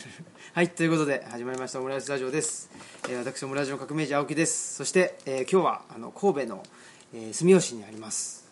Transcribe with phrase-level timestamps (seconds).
[0.54, 2.70] はいということで始まりましたオムライスラジオです、
[3.08, 6.62] えー、私オムライスの革命児青木ですそして、えー今日はあの神戸の、
[7.12, 8.44] えー住吉にあります、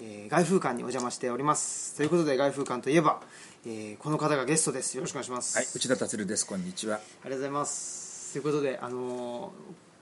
[0.00, 3.20] えー外風館にお邪魔しておりますということで外風館といえば、
[3.66, 6.46] えーこの方がゲストですよろしくお願いします、はい、内田達です。
[6.46, 6.96] こんにちは。
[6.96, 9.52] ありがとうございますということであの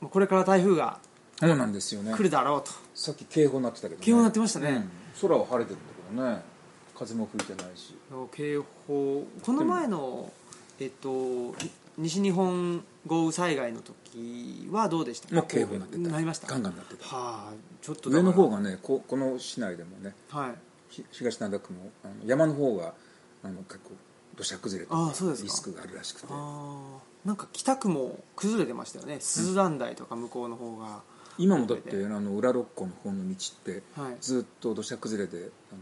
[0.03, 0.99] ーこれから台風が
[1.41, 2.23] そうなんですよね来。
[2.23, 4.05] るだろうとさっき警報鳴ってたけど、ね。
[4.05, 4.91] 警報鳴ってましたねうん
[5.29, 6.43] 空は晴れてるんだけどね。
[6.99, 7.95] 風も吹いてないし。
[8.33, 10.33] 警報この前の
[10.81, 11.55] えっと
[11.99, 15.35] 西日本豪雨災害の時はどうでしたか？
[15.37, 16.09] もう警報鳴ってた。
[16.11, 16.47] なりました？
[16.47, 17.07] ガンガン鳴ってた。
[17.07, 20.55] はあちょっと上の方がね、ここの市内でもね、はい。
[20.91, 22.93] ひ東灘区もあの山の方が
[23.43, 23.93] あの結構
[24.37, 25.45] 土砂崩れとかあそうですか。
[25.47, 26.27] リスクがあるらしくて。
[26.31, 27.27] あー。
[27.27, 29.17] なんか北区も崩れてましたよね。
[29.21, 31.01] 鈴蘭台とか向こうの方が、
[31.39, 34.17] 今もだってあの裏六甲の方の道ってはい。
[34.21, 35.81] ずっと土砂崩れであの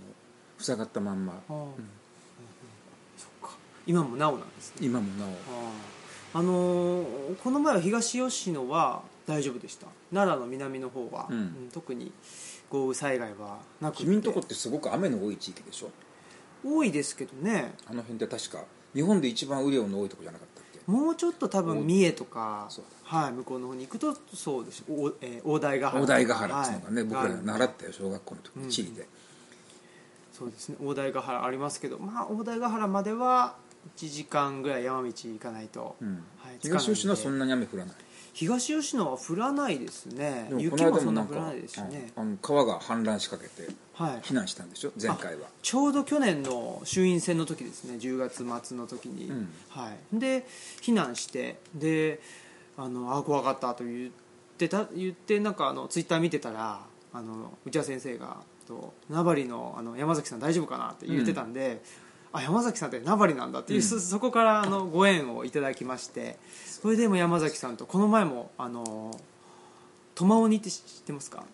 [0.58, 1.42] 塞がったまんま。
[1.50, 1.66] うん
[3.86, 4.86] 今もなおなんですね。
[4.86, 6.38] 今もなお。
[6.38, 9.86] あのーこの前は東吉野は大丈夫でした。
[10.12, 11.70] 奈良の南の方は、うん。
[11.72, 12.12] 特に
[12.70, 14.04] 豪雨災害はなくて。
[14.04, 15.91] 君んとこってすごく雨の多い地域でしょ？
[16.64, 17.74] 多いですけどね。
[17.86, 20.91] あの辺って確か日本で一番雨量の多いとこじゃなかったっけ？
[20.91, 22.84] もうちょっと多分三重とかそう。
[23.04, 24.82] はい、向こうの方に行くとそうです。
[24.88, 26.02] お、えー大台ヶ原。
[26.02, 27.04] 大台ヶ原っていうのがね、はい。
[27.04, 29.06] 僕らがある習ったよ小学校の時に地理で、
[30.32, 30.76] そうですね。
[30.82, 33.56] 大台ヶ原ありますけどまあ大台ヶ原までは
[33.96, 36.14] 1時間ぐらい山道行かないと、うん。
[36.38, 37.94] はい、東吉野はそんななに雨降らない？
[38.32, 40.50] 東吉野は降らないですね。
[40.58, 44.20] 雪もそんな降らないですしね、うんあの川が氾濫しかけてはい。
[44.22, 44.92] 避難したんでしょ？
[45.00, 45.48] 前回は。
[45.62, 47.96] ちょうど去年の衆院選の時ですね。
[47.98, 49.48] 10月末の時に、うん。
[49.68, 50.46] はい、で
[50.82, 52.20] 避難してで
[52.76, 54.10] あのあ怖かったと言っ
[54.58, 56.80] てた言ってなんかあのツイッター見てたら
[57.12, 61.82] あの内田先生がと名張のあの山崎さん大丈夫かなって言ってたんで、
[62.34, 69.12] あ山崎さんって名張なんだっていう、そそこからあのご縁をいただきましてそれでも山崎さんとこの前もあの
[70.16, 71.44] トマオニって知ってますか？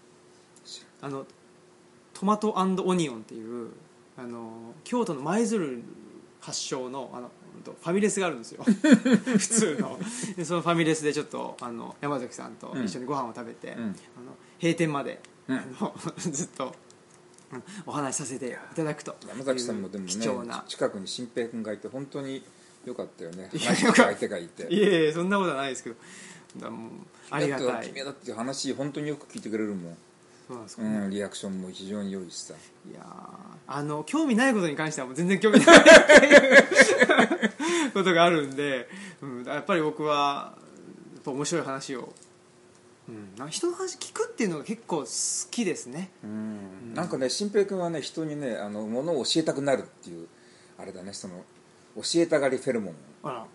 [1.03, 1.27] あの
[2.15, 3.71] トマトオニオンっていう
[4.19, 5.82] あの京都の舞鶴
[6.41, 7.31] 発祥のあの
[7.65, 8.65] ファミレスがあるんですよ。
[8.65, 9.99] 普通の。
[10.37, 13.72] でそのファミレスでちょっとあの山崎さんと一緒にご飯を食べて、ん。
[13.75, 13.93] あの
[14.60, 15.59] 閉店まで、うん。
[15.59, 16.72] あの ずっとうん
[17.87, 19.16] お話しさせていただくと。
[19.28, 20.65] 山崎さんもでもね貴重な。
[20.69, 22.43] 近くに新平君がいて本当に
[22.84, 23.50] よかったよね。
[23.53, 24.62] 話す相手がいて。
[24.72, 25.97] いえいえそんなことはないですけど。
[27.31, 27.87] ありがたい。
[27.87, 29.97] 君はだって話本当によく聞いてくれるもん、
[30.49, 32.55] そうなんですか、うん、リアクションも非常に良いしさ。
[32.91, 33.05] いやー
[33.69, 35.91] あの興味ないことに関してはもう全然興味ないって
[36.27, 38.88] いうことがあるんで、
[39.22, 40.59] うん、やっぱり僕は
[41.25, 42.12] 面白い話を、
[43.43, 45.06] うん、人の話聞くっていうのが結構好
[45.50, 46.10] きですね。
[46.22, 46.94] うん。
[46.94, 50.28] なんかね新平君はね人にねあのものを教えたくなるっていう
[50.78, 51.43] あれだねその
[51.97, 52.94] 教えたがりフェロモン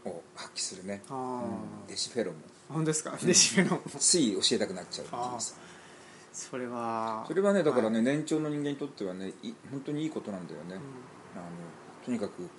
[0.06, 1.88] を発揮するね、うん。
[1.88, 2.42] デシフェロモン。
[2.68, 3.82] 本当ですか、デシベロン。
[3.98, 5.56] つい教えたくなっちゃうっていうさ。
[6.34, 7.24] それは。
[7.28, 10.76] それはねだからね、はい年長の人間にとってはねい本当にいいことなんだよね、
[11.36, 11.44] あの
[12.04, 12.50] とにかく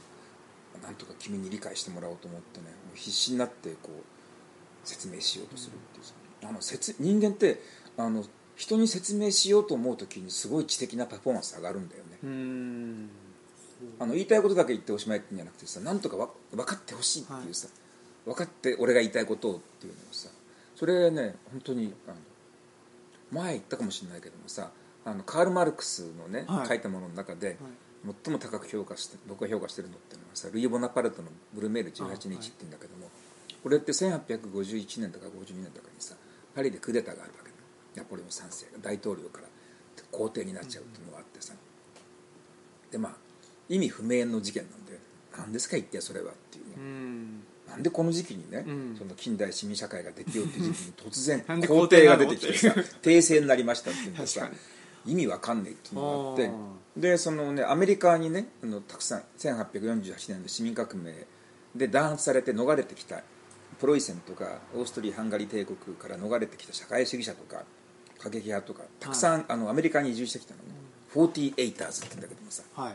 [0.83, 6.15] なんとか君に理解してもらおうと思ってね必死になってこう説明しようとするっていうさ、
[6.45, 7.61] あの説人間って
[7.97, 8.25] あの
[8.57, 13.09] 人に説明しようと思う時にすごい知的なパフォーマンス上がるんだよね、
[13.99, 17.69] あの言いたいことだけ言っておしまいってんじゃなくてさなんとかわ分かってほしいっていうさ、
[18.25, 20.31] 分かって俺が言いたいことをっていうのをさ
[20.75, 22.17] それね本当にあの
[23.33, 24.71] 前言ったかもしれないけどもさ
[25.05, 26.69] あのカール・マルクスのね、はい。
[26.69, 27.57] 書いたものの中で、
[28.25, 33.09] 最も高く評価して僕が評価してるのっていうのはさルイ・ボナパルトの「ブルメール18日」って言うんだけども、
[33.63, 36.15] これって1851年とか52年とかにさ
[36.57, 37.57] パリでクーデターがあるわけだ
[37.97, 39.47] ナポレオン3世が大統領から。
[40.11, 41.53] 皇帝になっちゃうっていうのがあってさ、
[42.91, 43.13] でまあ
[43.69, 44.99] 意味不明の事件なんで
[45.37, 47.41] 何ですか一体それはっていうね、うん。
[47.69, 48.97] なんでこの時期にね、うん。
[48.97, 54.51] その近代市民社会ができようっていう時期に突然 皇帝が出てきてさ皇帝なの帝政になりましたっていうんでさ
[55.05, 56.49] 意味わかんないっていうのがあって。
[56.49, 61.27] あでそのねアメリカにねあのたくさん1848年の市民革命
[61.75, 63.23] で弾圧されて逃れてきた
[63.79, 67.65] プロイセンとかオーストリア・ハンガリー帝国から逃れてきた社会主義者とか
[68.19, 70.67] 過激派とかたくさん、あのアメリカに移住してきたのね、
[71.09, 72.63] フォーティエイターズって言うんだけどもさ。
[72.75, 72.95] はい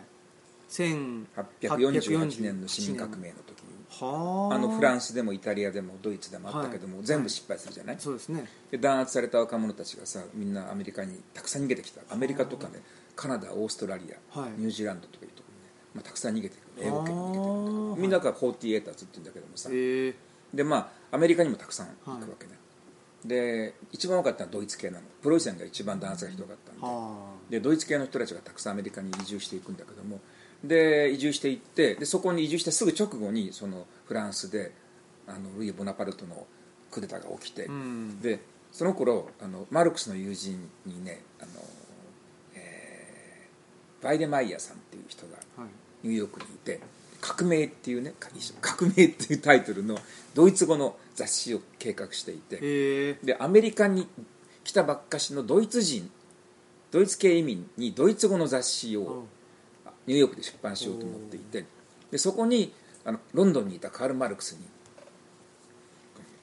[0.71, 3.75] 848年の市民革命の時に。
[3.89, 4.55] はあ。
[4.55, 7.05] あのフランスでもイタリアでもドイツでもあったけども、はい。
[7.05, 8.47] 全部失敗するじゃない、そうですね。
[8.71, 12.01] で弾圧された若者たちがさみんなアメリカにたくさん逃げてきた。
[12.09, 12.81] アメリカとかね
[13.17, 14.51] カナダオーストラリア、はい。
[14.51, 16.87] ニュージーランドとかいうところにね、まあ、たくさん逃げてくる。
[16.87, 22.51] 英語圏に逃げてくるみんながフォーティエーターズって言うんだけどもさ、ええでまあアメリカにもたくさん行くわけね、
[23.25, 25.03] で一番多かったのはドイツ系なの。
[25.21, 26.81] プロイセンが一番弾圧がひどかったんで。
[26.81, 30.19] はでドイツ系の人たちがたくさんアメリカに移住していくんだけども。
[30.63, 34.71] で移住していってでそこに移住してすぐ直後にそのフランスで
[35.27, 36.45] あのルイ・ボナパルトの
[36.91, 38.21] クーデターが起きて、うん。
[38.21, 38.39] で
[38.71, 41.51] その頃あのマルクスの友人にねあの、
[42.55, 46.07] えーバイデマイヤーさんっていう人がはい。
[46.07, 46.79] ニューヨークにいて
[47.21, 48.29] 「革命」っていうねか
[48.61, 49.97] 革命っていうタイトルの
[50.33, 54.07] ドイツ語の雑誌を計画していてでアメリカに
[54.63, 56.11] 来たばっかしのドイツ人
[56.91, 59.25] ドイツ系移民にドイツ語の雑誌を
[60.07, 61.65] ニューヨークで出版しようと思っていて
[62.11, 62.73] でそこに
[63.05, 64.59] あのロンドンにいたカール・マルクスに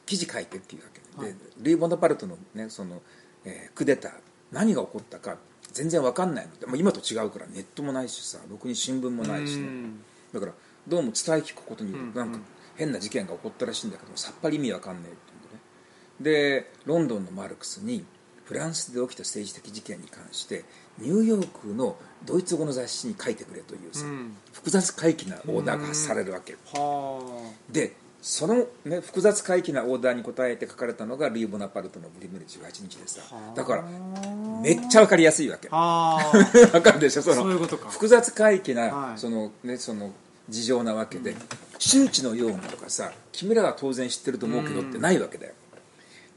[0.07, 1.37] 記事書いてっていうわけで、はい。
[1.61, 3.03] ルイ・ボナパルトの,、ねその
[3.45, 4.13] えークーデター
[4.53, 5.37] 何が起こったか
[5.73, 10.01] 全然わかんないので、まあ、今と違うからネットもないしさろくに新聞もないしね、うん。
[10.33, 10.53] だから
[10.88, 12.38] どうも伝え聞くことにようんってなんか
[12.76, 16.61] 変な事件が起こったらしいんだけどさっぱり意味わかんないっていうんでね。
[16.61, 18.05] でロンドンのマルクスに
[18.44, 20.64] フランスで起きた政治的事件に関して
[20.99, 24.37] ニューヨークのドイツ語の雑誌に書いてくれというさ、うん。
[24.52, 33.52] 複雑回帰なオーダーが発されるわけ、はでその、ね、複雑回帰なオーダーに応えて書かれたのがルイ・ボナパルトの「ブリムル18日」でさあ。
[33.55, 35.69] だからはめっちゃわかりやすいわけ。
[35.70, 36.17] あ。
[36.17, 37.23] は わかるでしょ？
[37.23, 39.19] その複雑回帰な、はい。
[39.19, 40.12] そのねその
[40.49, 41.35] 事情なわけで、
[41.79, 45.55] 周知のようにとかさ君らは当然知ってると思うけどってないわけだよ。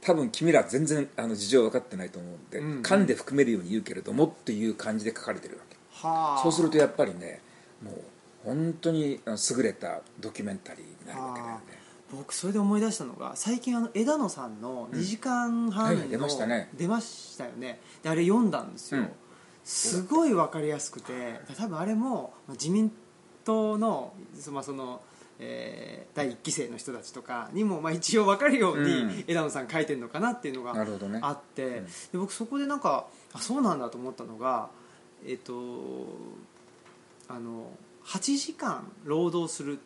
[0.02, 2.82] 多分君ら全然あの事情分かってないと思うんで、うん。
[2.82, 5.78] 噛んで含めるように言うけれどもっていう感じで書かれてるわけ。
[6.04, 6.40] あ。
[6.42, 7.42] そうするとやっぱりね
[7.84, 7.96] もう
[8.44, 11.62] 本当に優れたドキュメンタリーになるわけだよね。
[12.12, 16.70] 僕それで思い出したのが最近あの枝野さんの2時間半の、はいはい出ましたね。
[16.74, 17.80] 出ましたよね。
[18.04, 19.10] であれ読んだんですよ、うん。
[19.64, 22.92] すごい分かりやすくて多分あれもまあ自民
[23.44, 24.14] 党の,、
[24.52, 25.02] まあその
[25.40, 29.08] えー第1期生の人たちとかにもまあ一応分かるよううん。
[29.08, 30.74] に枝野さん書いてるのかなっていうのが
[31.22, 31.86] あって、うん。
[31.86, 34.70] で僕そこでなんかあそうなんだと思ったのが
[35.26, 35.54] えっ、と
[37.28, 37.72] あの
[38.06, 39.80] 8時間労働する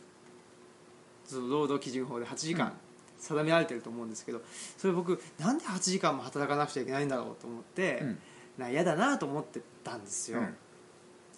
[1.26, 2.74] その労働基準法で8時間
[3.20, 4.42] 定められてると思うんですけど
[4.78, 8.18] それ僕なんで8時間も働かなくちゃいけないんだろうと思って、うん。
[8.58, 10.56] な嫌だなと思ってたんですよ、うん。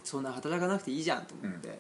[0.04, 1.76] そんな働かなくていいじゃんと思って、うん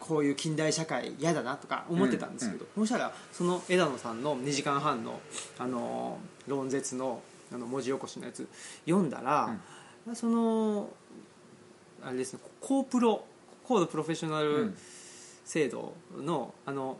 [0.00, 5.20] こういう近代社会嫌だなとか思ってたんですけど、そしたらその枝野さんの2時間半の、
[5.58, 7.22] あの論説の
[7.52, 8.48] あの文字起こしのやつ
[8.86, 9.56] 読んだら、
[10.14, 10.90] その
[12.02, 13.24] あれですね高プロ
[13.64, 14.76] 高度プロフェッショナうルん。
[15.44, 16.96] 制度のあの、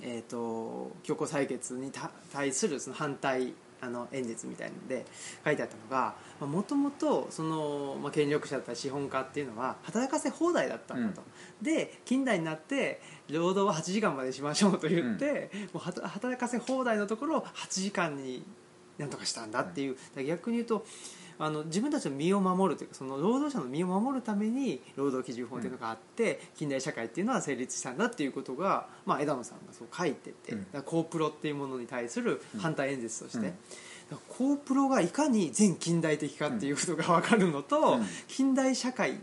[0.00, 3.52] えー、と強行採決にた対するその反対
[3.86, 5.04] あの演説みたいので
[5.44, 11.22] 書いてあったのがもともとその、まあ、権力者だったり資本家っていうのは働かせ放題だったんだと、
[11.62, 13.00] で近代になって
[13.30, 18.44] 労働は8時間までしましょうと言って、もうはた働かせ放題のところを8時間に
[18.98, 19.96] なんとかしたんだっていう、
[20.26, 20.86] 逆に言うと
[21.38, 30.82] あの自分たちの身を守るというかその労働者の身を守るために労働基準法というのがあって、近代社会っていうのは成立したんだっていうことが、まあ、枝野さんがそう書いてて、うん。
[30.82, 33.44] コープロっていうものに対する反対演説として、うん。
[33.44, 33.56] だか
[34.10, 38.06] らコープロがいかに全近代的かっていうことが分かるのと、うん。
[38.28, 39.14] 近代社会っ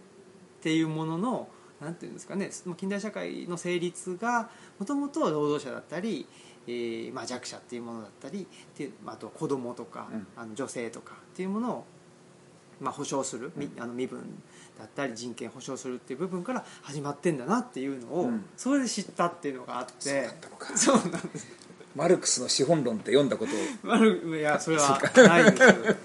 [0.62, 1.48] ていうものの
[1.82, 4.50] なんていうんですかね近代社会の成立が
[4.80, 6.26] もともと労働者だったり、
[6.66, 8.46] えーまあ、弱者っていうものだったりっ
[8.78, 10.28] ていうまああと子供とか、うん。
[10.38, 11.86] あの女性とかっていうものを、
[12.82, 14.20] まあ、保障する、みあの身分
[14.78, 18.46] だったり人権保障するっていう部分から始まってんだなっていうのを、うん。
[18.58, 19.94] それで知ったっていうのがあって。
[20.02, 20.78] そうだったのか。
[20.78, 21.48] そうなんです。
[21.96, 23.52] マルクスの資本論って読んだこと。
[23.52, 25.96] をまるいや それはないです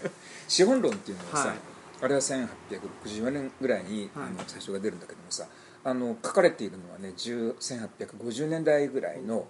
[0.48, 1.58] 資本論っていうのはさ、はい。
[2.02, 4.26] あれは1864年ぐらいに、はい。
[4.26, 5.46] あの最初が出るんだけどもさ
[5.84, 9.48] あの書かれているのはね10 1850年代ぐらいの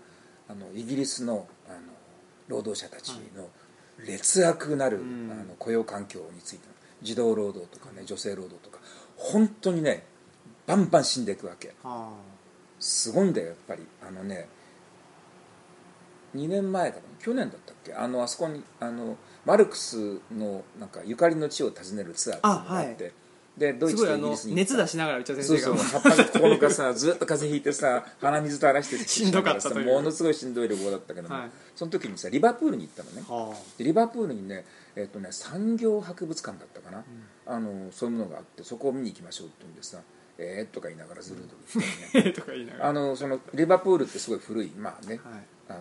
[0.48, 1.78] あのイギリスのあの
[2.46, 3.48] 労働者たちの
[3.98, 5.30] 劣悪なる、うん。
[5.32, 8.78] あの雇用環境についての児童労働とかね女性労働とか
[9.16, 10.04] 本当にね
[10.66, 11.74] バンバン死んでいくわけ。
[11.84, 12.10] あ
[12.78, 13.82] すごいんだよやっぱり。
[14.06, 14.48] あのね
[16.36, 17.02] 2年前かな？
[17.18, 17.94] 去年だったっけ？
[17.94, 23.12] あのあそこにあのマルクスのなんかゆかりの地を訪ねるツアーがあって
[23.58, 31.50] でドイツとイギリスに熱出しながら内田先そう生がそう8泊9日さずっと風邪ひいてさ鼻水垂らしてしんどかったものすごいしんどい旅行だったけども、はい。
[31.74, 33.22] その時にさリバプールに行ったのね。
[33.28, 34.64] はでリバプールにね,、
[34.96, 37.04] えっとね産業博物館だったかな、
[37.46, 39.98] あのそういうものがあってそこを見に行きましょうって言うんでさ
[40.38, 42.88] えー、とか言いながらずるずる行ってねあとか言いながら。
[42.88, 45.20] あのそのリバプールってすごい古いまあね、はい。
[45.68, 45.80] あの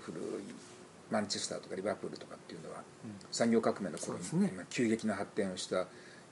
[0.00, 0.22] 古い
[1.10, 2.82] マンチェスターとかリバプールとかっていうのは、
[3.30, 4.52] 産業革命の頃に、ね。
[4.56, 5.86] まあ急激な発展をした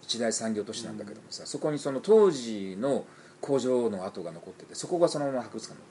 [0.05, 3.07] 一大産業都市なんだけどもさ、そこにその当時の
[3.41, 5.87] 工場の跡が残っててそこがそのまま博物館なの。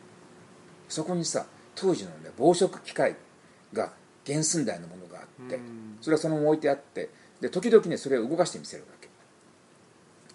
[0.87, 3.15] そこにさ当時のね紡織機械
[3.73, 3.91] が
[4.25, 5.97] 原寸大のものがあって、うん。
[5.99, 7.09] それはそのまま置いてあって
[7.41, 9.09] で時々ねそれを動かしてみせるわけ。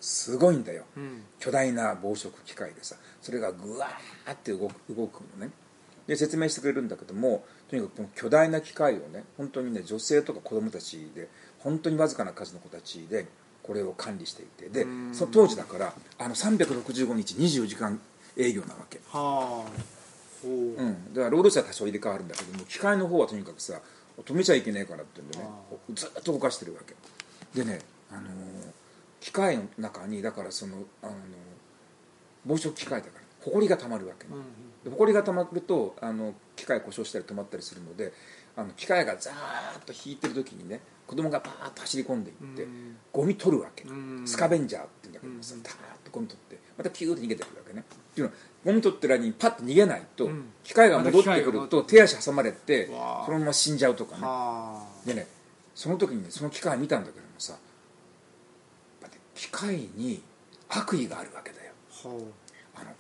[0.01, 1.23] すごいんだよ、うん。
[1.39, 5.53] 巨大な防食機械でさそれがぐわーって動く動くのね。
[6.07, 13.27] で説明してくれるんだけどもとにかくこの巨大な機械をね本当にね女性とか子供たちで本当にわずかな数の子たちで
[13.69, 14.71] これを管理していて。
[14.71, 15.15] でうん。
[15.15, 18.01] その当時だからあの365日24時間
[18.37, 19.71] 営業なわけ、はあ。
[20.43, 20.49] ほう。
[20.49, 23.79] うん、だから労働者は多少入れ替わるんだけども機械の方はとにかくさ
[24.25, 25.77] 止めちゃいけねえからってんでねあ。
[25.95, 26.95] ずっと動かしてるわけ。
[27.55, 28.25] でね、あのー
[29.21, 31.15] 機械の中にだからその、あのー
[32.47, 34.27] 防食機械だから埃がたまるわけ。
[34.27, 34.91] ね、うん。
[34.91, 38.13] で埃がたまるとあの機械故障したり止まったりするので
[38.57, 42.97] あの機械がザーッと引いてる時にね子供がバーッと走り込んでいって、うん。
[43.11, 44.23] ゴミ取るわけ、うん。
[44.27, 45.63] スカベンジャーって言うんだけどさ、うん。
[45.63, 47.83] ターッとゴミ取ってまたピューって逃げてくるわけね。
[47.89, 50.45] っていうのはゴミ取ってる間にパッと逃げないと、うん。
[50.63, 52.87] 機械が戻ってくると手足挟まれて
[53.25, 54.23] そのまま死んじゃうとかね。
[54.23, 55.27] はでね
[55.75, 57.55] その時にねその機械見たんだけどもさ
[59.35, 60.23] 機械に
[60.69, 61.73] 悪意があるわけだよ。
[62.75, 62.91] あの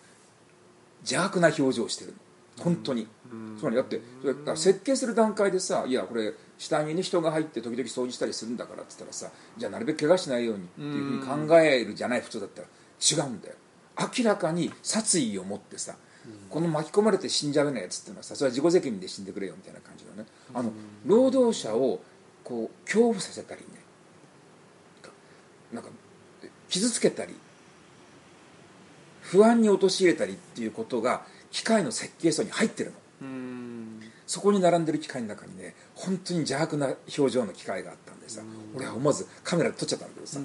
[1.00, 2.18] 邪悪な表情をしてるの。
[2.64, 3.56] 本当に、うん。
[3.58, 12.68] つまりだってそれだから設計する段階でさいやこれ下に人が入って時々掃除したりするんだからって言ったらさじゃあなるべく怪我しないようにっていうふうに考えるじゃない普通だったら
[13.00, 13.54] 違うんだよ。
[14.16, 15.96] 明らかに殺意を持ってさ、
[16.50, 20.24] この巻き込まれて死んじゃうねやつっていうのはさそれは自己責任で死んでくれよみたいな感じのね。
[20.54, 20.72] あの
[21.06, 22.00] 労働者を
[22.44, 23.66] こう恐怖させたりね
[25.72, 25.90] なんか
[26.68, 27.34] 傷つけたり
[29.20, 32.96] 不安に陥れたりっていうことが機械の設計書に入ってるの。
[34.28, 38.42] そこに並んでる機械の中にね本当に邪悪な表情の機械があったんでさ
[38.76, 40.38] 俺は思わずカメラで撮っちゃったんだけどさ、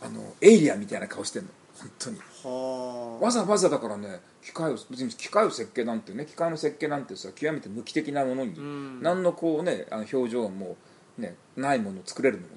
[0.00, 1.48] あのエイリアンみたいな顔してんの。
[1.76, 2.18] 本当に。
[2.18, 3.24] はあ。
[3.24, 9.02] わざわざだからね機械を別に機械を設計なんてね機械の設計なんてさ極めて無機的なものに、ん。
[9.02, 10.76] 何のこうねあの表情も、
[11.18, 12.48] ね、ないものを作れるのに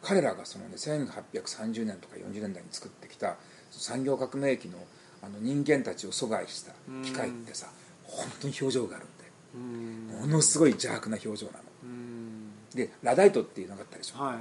[0.00, 3.36] 彼らがそのね1830年とか40年代に作ってきた
[3.70, 4.78] 産業革命期の
[5.22, 6.72] あの人間たちを阻害した
[7.04, 7.68] 機械ってさ、
[8.02, 9.21] 本当に表情があるんうんで
[9.58, 11.58] ものすごい邪悪な表情なの。
[11.84, 12.52] うん。
[12.74, 14.22] でラダイトっていうのがあったでしょ。
[14.22, 14.36] はい。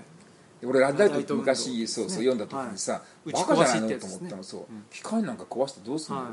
[0.61, 3.31] で俺ラダイトって昔そうそう読んだ時にさ、はい。
[3.31, 3.99] バカじゃないの？
[3.99, 4.43] と思ったの。
[4.43, 4.85] そう、うん。
[4.91, 6.29] 機械なんか壊してどうするの、は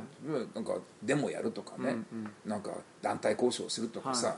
[0.54, 2.70] なんかデモやるとかね、うんなんか
[3.02, 4.37] 団体交渉するとかさ、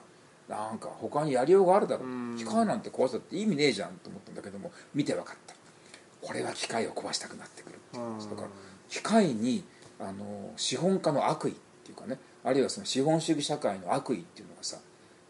[0.48, 2.36] はなんか他にやりようがあるだろう、うん。
[2.36, 5.54] 機械なんて壊したって意味ねえじゃんと思ったんだけども見て分かった。
[6.26, 8.18] これは機械を壊したくなってくるっていううん。
[8.18, 8.48] だから
[8.88, 9.64] 機械に
[9.98, 11.54] あの資本家の悪意っ
[11.84, 14.78] ていうかねあるいはその資本主義社会の悪意っていうのがさ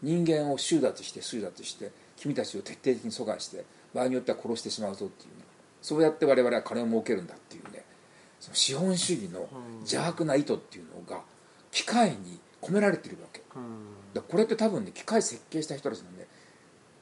[0.01, 5.43] 人間を収奪して収奪して君たちを徹底的に阻害して場合によっては殺してしまうぞっていうね。
[5.81, 7.83] そうやって我々は金を儲けるんだっていうね。
[8.39, 9.47] その資本主義の
[9.81, 11.21] 邪悪な意図っていうのが
[11.71, 13.41] 機械に込められてるわけ。
[13.55, 14.13] うん。
[14.13, 16.27] だこれって多分ね機械設計した人たちのね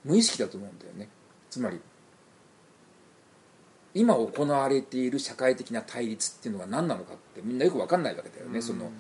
[0.04, 1.10] 無意識だと思うんだよね。
[1.50, 1.80] つまり
[3.94, 8.64] 今行われている社会的な対立っていうのが何なのかってみんなよく分かんないわけだよね、うん。
[8.64, 8.92] その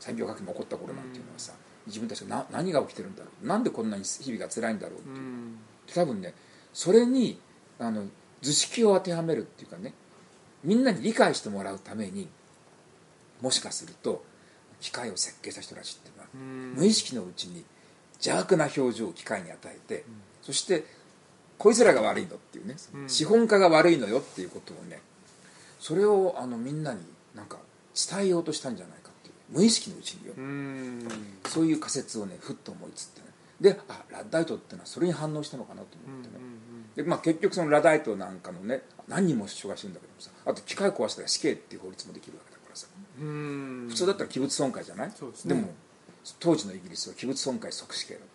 [0.00, 1.52] 産業革命が起こった頃なんていうのはさ、
[1.86, 3.46] 自分たちがな何が起きてるんだろう。
[3.46, 5.58] なんでこんなに日々が辛いんだろうってういう、ん。
[5.94, 6.34] 多分ね
[6.72, 7.40] それに
[7.78, 8.04] あの
[8.42, 9.94] 図式を当てはめるっていうかね
[10.62, 12.28] みんなに理解してもらうために
[13.40, 14.24] もしかすると
[14.80, 16.74] 機械を設計した人たちっていうのはうん。
[16.76, 17.64] 無意識のうちに
[18.14, 20.04] 邪悪な表情を機械に与えて、
[20.42, 20.84] そして
[21.56, 23.08] こいつらが悪いのっていうね、うん。
[23.08, 25.00] 資本家が悪いのよっていうことをね
[25.80, 27.00] それをあのみんなに
[27.34, 27.58] なんか
[28.10, 29.07] 伝えようとしたんじゃないか
[29.50, 31.08] 無意識のうちによ、うん。
[31.46, 33.26] そういう仮説をねふっと思いつってね。
[33.60, 36.34] であラッダイトっていうのはそれに反応したのかなと思ってね、
[36.96, 40.30] でまあ、結局そのラダイトなんかのね何人も人が死ぬんだけどもさ。
[40.44, 42.86] あと機械壊したら死刑っていう法律もできるわけだからさ。
[43.20, 43.86] うん。
[43.88, 45.12] 普通だったら器物損壊じゃない？
[45.44, 45.74] でも
[46.40, 48.28] 当時のイギリスは器物損壊即死刑だった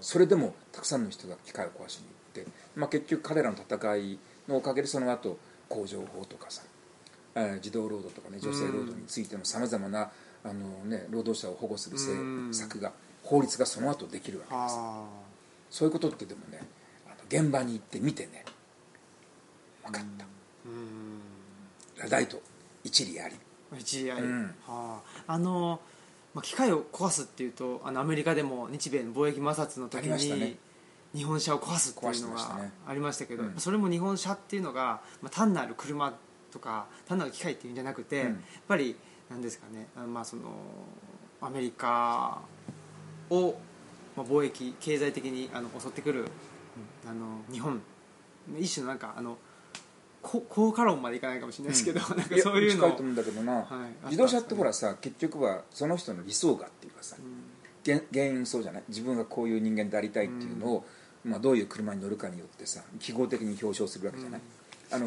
[0.00, 2.04] それでもたくさんの人が機械を壊しに
[2.34, 4.18] 行って、まあ、結局彼らの戦い
[4.48, 6.62] のおかげでその後工場法とかさ、
[7.36, 10.10] えー児童労働とかね女性労働についてのさまざまな
[10.44, 12.48] あの、ね、労働者を保護するうん。
[12.48, 14.76] 政策が法律がその後できるわけです。
[14.76, 15.06] は
[15.70, 16.60] そういうことってでもね
[17.06, 18.44] あの現場に行って見てね
[19.84, 20.24] 分かった。
[20.24, 20.28] あ
[20.66, 21.20] うん。
[21.98, 22.40] ラダイト
[22.84, 23.36] 一理あり。
[23.78, 24.44] 一理あり、うん。
[24.66, 25.80] はああの、
[26.34, 30.56] まあ、機械を壊すっていうとあのアメリカでも日米の貿易摩擦の時に、ね。
[31.14, 33.54] 日本車を壊すっていうのがありましたけど、うん。
[33.58, 36.14] それも日本車っていうのが、まあ、単なる車
[36.50, 38.26] とか単なる機械っていうんじゃなくて、うん。
[38.28, 38.96] やっぱり
[39.32, 39.88] なんですかね。
[40.06, 40.42] まあその
[41.40, 42.40] アメリカ
[43.30, 43.54] を、
[44.16, 46.26] まあ、貿易経済的にあの襲ってくる、
[47.08, 47.80] あの日本。
[48.58, 49.38] 一種のなんかあの
[50.20, 52.90] こ効果論までいかないかもしれないですけど、なんかそういうのを。
[52.90, 53.64] 近いと思うんだけどな、は
[54.02, 54.06] い。
[54.06, 57.16] 自動車ってほらさ結局はその人の理想がっていうかさ、
[57.86, 58.82] 原原因そうじゃない？
[58.88, 60.84] 自分がこういう人間でありたいっていうのを、
[61.24, 64.40] まあ、どういう車に乗るかによってさ記号的に表彰するわけじゃない、
[64.90, 65.06] あの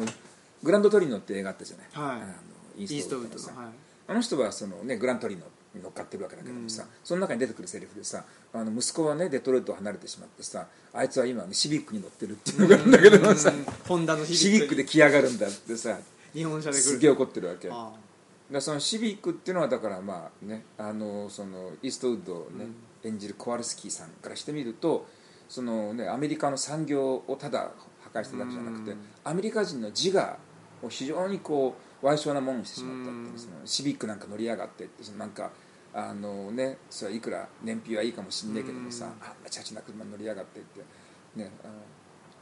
[0.62, 2.22] グランドトリノって映画あったじゃない、はい。
[2.22, 2.32] あの
[2.78, 3.52] イイーストウッドのさ。
[3.52, 3.68] のはい
[4.08, 5.42] あの人はその、ね、グラントリノ
[5.74, 15.98] に乗っかってるわけだけどもさ、その中に出てくるセリフでさあの息子はねデトロイトを離れてしまってさあいつは今、ね、シビックに乗ってるっていうのがあるんだけどもさうんホンダのシシビックで来やがるんだってさ
[16.32, 16.82] 日本車で来る。
[16.82, 17.68] すげえ怒ってるわけ。
[17.68, 22.66] だかあらそのシビックっていうのはだからまあねあのそのイーストウッドをね、
[23.04, 25.06] 演じるコワルスキーさんからしてみると
[25.48, 27.70] その、ね、アメリカの産業をただ
[28.02, 28.98] 破壊してるだけじゃなくて、うん。
[29.24, 30.38] アメリカ人の自我
[30.82, 35.50] を非常にこう賠償なものにしてしまったってそのシビックなんか乗りやがってってそのなんか
[35.92, 39.10] あのねそれはいくら燃費はいいかもしんないけどもさ、うん。
[39.10, 40.80] あんなチャチな車に乗りやがってって
[41.34, 41.72] ねあの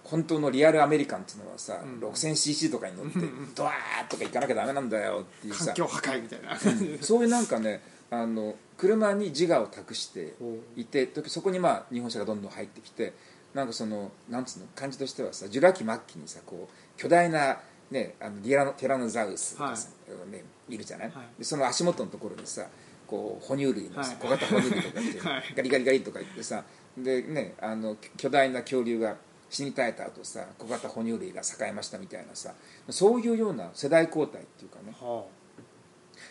[0.03, 2.01] 本当のリアルアメリカンっていうのはさ、うん。
[2.01, 3.21] 6000cc とかに乗って
[3.55, 5.67] ドワーッとか行かなきゃダメなんだよっていうさ。
[5.67, 6.57] 環境破壊みたいな。
[7.01, 7.81] そういうなんかね
[8.11, 13.15] あの車に自我を託してほいて時そこにまあ日本車がどんどん入ってきて
[13.55, 19.89] なんかそのなんつうの感じとしてはさジュラ紀末期にさこう巨大な、ね、あのディラノティラノザウルスがさ、
[20.31, 21.39] ね、いるじゃない、はい。
[21.39, 22.67] でその足元のところにさ
[23.07, 24.17] こう哺乳類のさ、はい。
[24.21, 25.43] 小型哺乳類とか言って、はい。
[25.57, 26.65] ガリガリガリとか言ってさ
[26.97, 29.17] で、ね、あの巨大な恐竜が
[29.51, 32.55] 死に絶えた後さ小型哺乳類が栄えましたみたいなさ
[32.91, 35.25] そういうような世代交代っていうかねは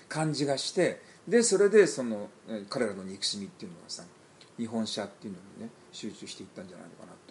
[0.09, 4.03] 感じがしてでそれでそのえー彼らの憎しみっていうのがさ
[4.57, 7.13] 日本車っていうのにね集中していったんじゃないのかなと。
[7.13, 7.22] あはあ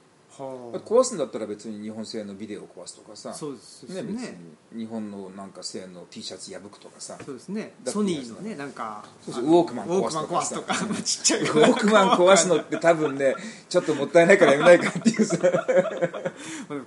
[0.85, 3.33] 壊すんだったら別に日本製のビデオを壊すとかさ。
[3.33, 4.03] そうですね。
[4.03, 4.23] ね別
[4.73, 7.19] に日本のなんか製の T シャツ破くとかさ。
[7.25, 7.73] そうですね。
[7.85, 11.03] ソニーのねなんかウォークマン壊すとかウォークマン壊すとか。
[11.03, 13.35] ちっちゃいウォークマン壊すのって多分ね
[13.69, 15.37] ちょっともったいないからやめないかっていうさ。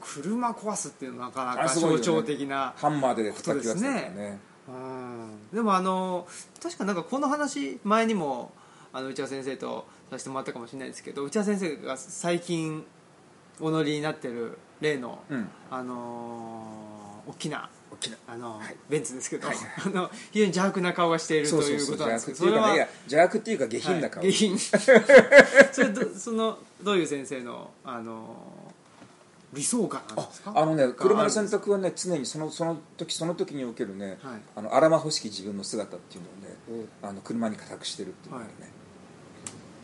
[0.01, 4.39] 車壊すっていうのはなかなか象徴的なハンマーで叩き割ってたね。
[4.67, 5.39] うん。
[5.53, 6.27] でもあの
[6.61, 8.51] 確かなんかこの話前にも
[8.91, 12.85] あの内田先生とさせてもらったかもしれないですけど内田先生が最近
[13.59, 15.49] お乗りになってる例の、うん。
[15.71, 16.85] あのー
[17.27, 18.17] 大きな大きな。
[18.27, 18.75] あの、はい。
[18.87, 19.57] ベンツですけど、はい。
[19.83, 22.27] あの非常に邪悪な顔がしているということなんです。
[22.27, 24.31] けど邪悪っていうかねいや邪悪っていうか下品な顔、はい。
[24.31, 24.59] 下品。
[25.73, 28.35] それどそのどういう先生のあの
[29.53, 30.53] 理想感なんですか？
[30.55, 34.41] あのね車の選択はね常にそのその時その時におけるね、はい。
[34.55, 38.69] あの荒間欲しき自分の姿っていうのをねあの車に託してるっていうのがあるね、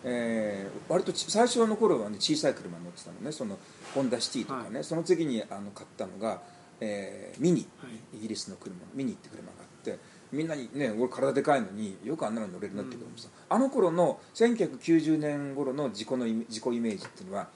[0.04, 3.58] えー割とち最初の頃はね小さい車に乗ってたのねその
[3.94, 6.42] ホンダシティとかね、はその次にあの買ったのが、
[6.80, 8.18] えーミニ、はい。
[8.18, 10.00] イギリスの車ミニって車があって
[10.32, 17.48] みんなにね俺体でかいのによくあんなの乗れるなって言うけどもさ、あの頃の1990年頃の自己のイメ自己イメージっていうのは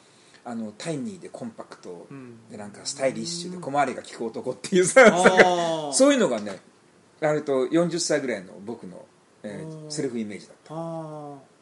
[0.44, 2.36] あのタイニーでコンパクトうん。
[2.52, 5.92] でなんかスタイリッシュで小回りが利く男っていうさ、あー。
[5.94, 6.60] そういうのがね
[7.22, 9.06] あれと40歳ぐらいの僕の、
[9.44, 11.55] えーセルフイメージだった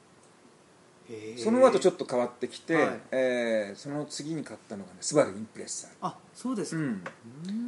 [1.37, 2.99] その後ちょっと変わってきて、はい。
[3.11, 5.91] えーその次に買ったのがねスバルインプレッサー。
[6.01, 7.03] あそうですか、うん。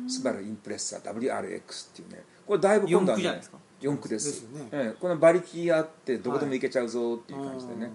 [0.10, 3.58] スバルインプレッサー WRX っていうねこれだいぶ今度はね四駆じゃないですか。
[3.82, 4.44] 四駆です。
[4.52, 4.70] ね。
[4.72, 7.92] ええこの馬力あってどこでも行けちゃうぞっていう感じでね、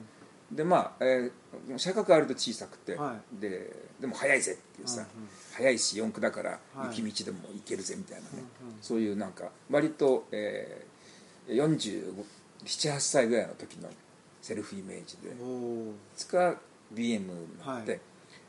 [0.53, 1.33] でまあ、えー
[1.76, 5.07] 車格あると小さくて、はででも速いぜっていうさ、
[5.55, 6.96] 速いし四駆だからはい。
[7.00, 8.44] 雪道でも行けるぜみたいなね、
[8.81, 11.57] そういうなんか割と、えー、
[12.64, 13.88] 4778歳ぐらいの時の
[14.40, 15.35] セルフイメージで。
[16.16, 16.57] つか
[16.94, 17.29] BM に
[17.64, 18.00] なって、はい。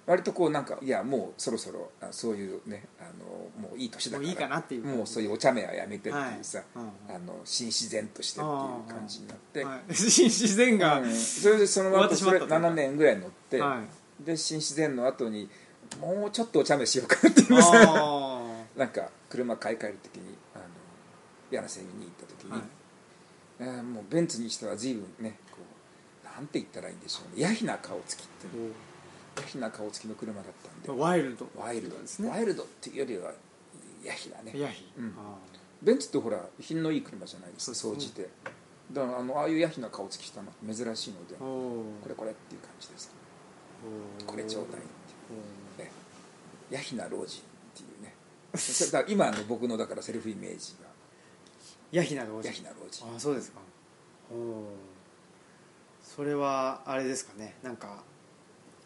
[0.08, 4.84] 割とこうなんかいやもうそろそろあそういうねあのもういい年だからもういいかなっていう。
[4.84, 6.86] もうそういうお茶目はやめてっていうさ、はい。
[7.10, 7.16] うん。
[7.16, 8.56] あの新自然としてっていう
[9.00, 11.14] 感じになって、はい、新自然が、うん。
[11.14, 12.68] それでその終わっ後それてしまったというか。
[12.70, 13.82] 7年ぐらい乗って、は
[14.20, 15.50] で新自然の後に
[16.00, 18.42] もうちょっとお茶目しようかなっていうい、さあ
[18.78, 20.64] なんか車買い替える時にあの
[21.52, 22.62] 柳瀬見に行った時に、はい。
[23.60, 25.38] えーもうベンツにしては随分ね
[26.36, 27.44] なんて言ったらいいんでしょうね。
[27.44, 28.74] ヤヒな顔つきっていうの。
[29.38, 31.02] ヤヒな顔つきの車だったんで。
[31.02, 31.48] ワイルド。
[31.56, 32.30] ワイルドですね。
[32.30, 33.32] ワイルドっていうよりは
[34.04, 34.54] ヤヒだね。
[34.56, 35.14] ヤヒ、うん。
[35.18, 35.36] あ
[35.82, 38.30] ベンツってほら品のいい車じゃないですか総じて。
[38.92, 44.26] だからあのああいうヤヒな顔つきしたの珍しいのでこれこれっていう感じですー。
[44.26, 44.88] これちょうだいって
[45.30, 45.92] おいうね
[46.70, 47.28] ヤヒな老人っ
[47.74, 48.14] ていうね。
[48.54, 50.90] だから今の僕のだからセルフイメージが。
[51.94, 52.48] ーヤヒな老人。
[52.48, 53.06] ヤヒな老人。
[53.16, 53.60] あそうですか。
[54.30, 54.38] おー
[56.16, 57.56] それはあれですかね。
[57.64, 58.04] なんか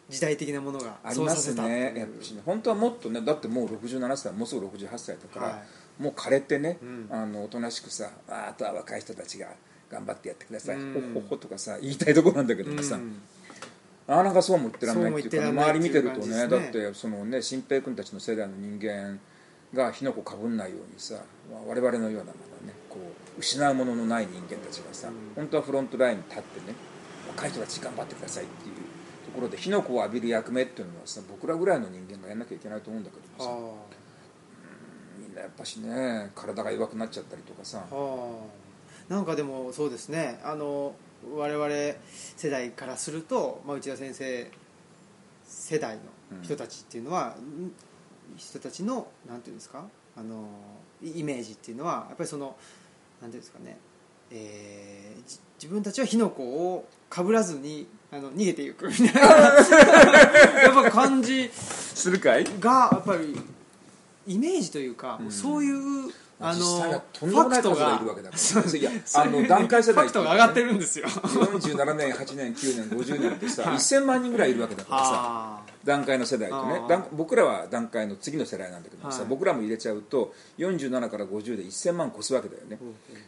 [0.08, 1.94] 時代的なものがありますね。
[1.96, 2.42] やっぱしね。
[2.46, 5.62] 本当はもっとねだってもう67歳もうすぐ68歳だから、は
[5.98, 7.08] もう枯れてね、うん。
[7.10, 9.48] あのおとなしくさああとは若い人たちが
[9.90, 10.92] 頑張ってやってください、うん。
[10.92, 13.20] ほっほっほとかさ言いたいところなんだけどもさ、うん。
[14.06, 19.18] なかなかそうも言ってらんないっていうか、そうも言ってらんない周り見てるとねねだってそのね新平君たちの世代の人間
[19.74, 21.14] が火の粉かぶんないようにさ、
[21.50, 22.32] まあ我々のようなまだ
[22.64, 22.98] ねこ
[23.36, 25.14] う失うもののない人間たちがさ、うん。
[25.34, 26.76] 本当はフロントラインに立ってね
[27.36, 28.74] 若い人たち頑張ってくださいっていう
[29.26, 33.96] ところで火の粉を浴びる役目っていうのはさ僕らぐらいの人間がやんなきゃいけないと思うんだけどもさあ。
[35.18, 37.78] みんやっぱしね体が弱くなっちゃったりとかさ。
[37.78, 37.84] は
[39.10, 39.12] あ。
[39.12, 40.40] なんかでもそうですね。
[40.42, 40.94] あの
[41.34, 41.68] 我々
[42.36, 44.50] 世代からすると、まあ、内田先生
[45.44, 47.72] 世代の人たちっていうのは、ん。
[48.36, 49.84] 人たちのなんていうんですか？
[50.16, 50.48] あの
[51.02, 52.56] イメージっていうのはやっぱりその
[53.22, 53.78] なんていうんですかね、
[54.30, 58.88] えーじ自分たちは火の粉をかぶらずにあの逃げていく。
[58.88, 62.44] みたいなやっぱ感じするかい？
[62.60, 63.38] がやっぱり
[64.26, 65.30] イメージというか、うん。
[65.30, 68.78] そういうあの実際はとんでファクトがいるわけだから。
[68.78, 71.08] いやあの段階世代ファクトが上がってるんですよ。
[71.08, 76.80] 47年8年9年50年ってさ、はい1000万人ぐらいいるわけだからさあ段階の世代とね。
[77.12, 79.28] 僕らは段階の次の世代なんだけどもさ、はい。
[79.28, 82.78] 僕らも入れちゃうと47から50で1000万越すわけだよね、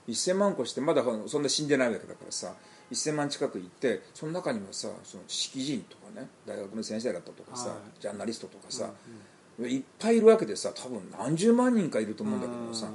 [0.09, 2.53] 1000万越してまだそんな死んでないわけだからさ
[2.93, 7.79] 1000万近くいってその中にはさその知識人とかね大学の先生だったとかさ、はい。
[8.01, 8.91] ジャーナリストとかさ、
[9.61, 12.89] いっぱいいるわけでさ多分何十万人かいると思うんだけどもさ、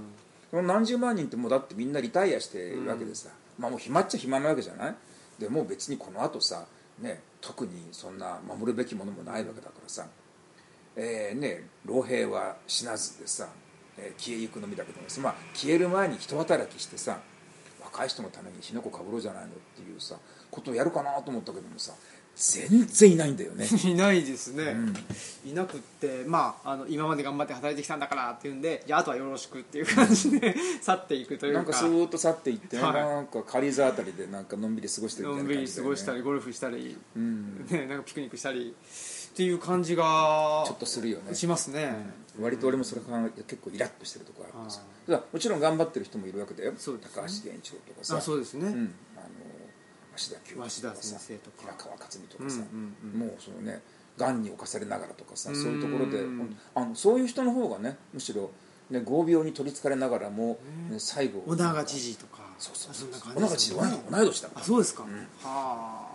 [0.49, 3.29] その何十万人ってもうだってみんなリタイアしてるわけでさ、
[3.59, 4.95] まあもう暇っちゃ暇なわけじゃない？
[5.39, 6.65] でもう別にこの後さ
[6.99, 10.07] ね特にそんな守るべきものもないわけだからさ、
[10.95, 13.49] えーね老兵は死なずでさ、
[13.97, 17.19] えー消えゆくのみだけどもさ、まあ、消える前に人働きしてさ
[17.93, 20.15] 若い人のために火の粉かぶろうじゃないのっていうさ
[20.49, 21.93] ことをやるかなと思ったけどもさ
[22.35, 23.67] 全然いないんだよね。
[23.85, 24.95] いないですね、うん。
[25.51, 31.59] いなくってまああの今まで頑張って働いてきたんだからっていうんでじゃああとはよろしくっていう感じで去っていくというか。
[31.59, 32.93] なんかスーッと去っていって、はい。
[32.93, 37.67] なんか軽井沢あたりでなんかのんびり過ごしてるみたいのんびり過ごしたりゴルフしたり、うん。
[37.69, 38.75] ね、なんかピクニックしたり
[39.33, 40.03] っていう感じが
[40.67, 41.33] ちょっとするよね。
[41.33, 41.95] しますね、
[42.39, 46.71] 割と俺もそれ考えて結構イラッとしてるところあるんですただもちろん頑張ってる人もいるわけだよ。
[46.71, 46.77] ね。
[46.77, 48.17] 高橋源一郎とかさ。
[48.17, 49.25] あそうですね、うん、あの
[50.15, 51.57] 鷲田清鷲田先生とか。
[51.61, 53.19] 平川克美とかさ、うんうんうん。
[53.21, 53.81] もうそのね
[54.17, 55.55] がんに侵されながらとかさうん。
[55.55, 56.19] そういうところで
[56.75, 58.51] あのそういう人の方がねむしろ、
[58.91, 60.59] ね、合病に取りつかれながらも、
[60.91, 61.41] ね、最後。
[61.47, 62.43] 小長知事とか。
[62.59, 63.09] そうそうそう。
[63.35, 63.75] あんな感小長知事
[64.11, 65.07] 同い年だからあそうですか、ん。
[65.07, 66.13] はあ。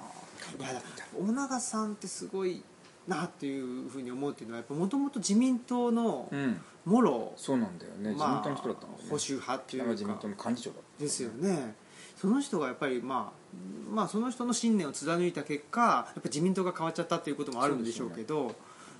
[1.18, 2.62] 小長さんってすごい
[3.08, 6.60] なっていうふうに思うっていうのはやっぱもともと自民党のうん。
[6.84, 9.08] もろ、そうなんだよね、自民党の人だったんだよね。
[9.10, 11.74] 保守派ってい北の自民うか党の幹事長だったですよね。
[12.16, 18.54] その人がやっぱりまあまあその人の信念を貫いた結果やっぱ自民党が変わっちゃったっていうこともあるんでしょうけど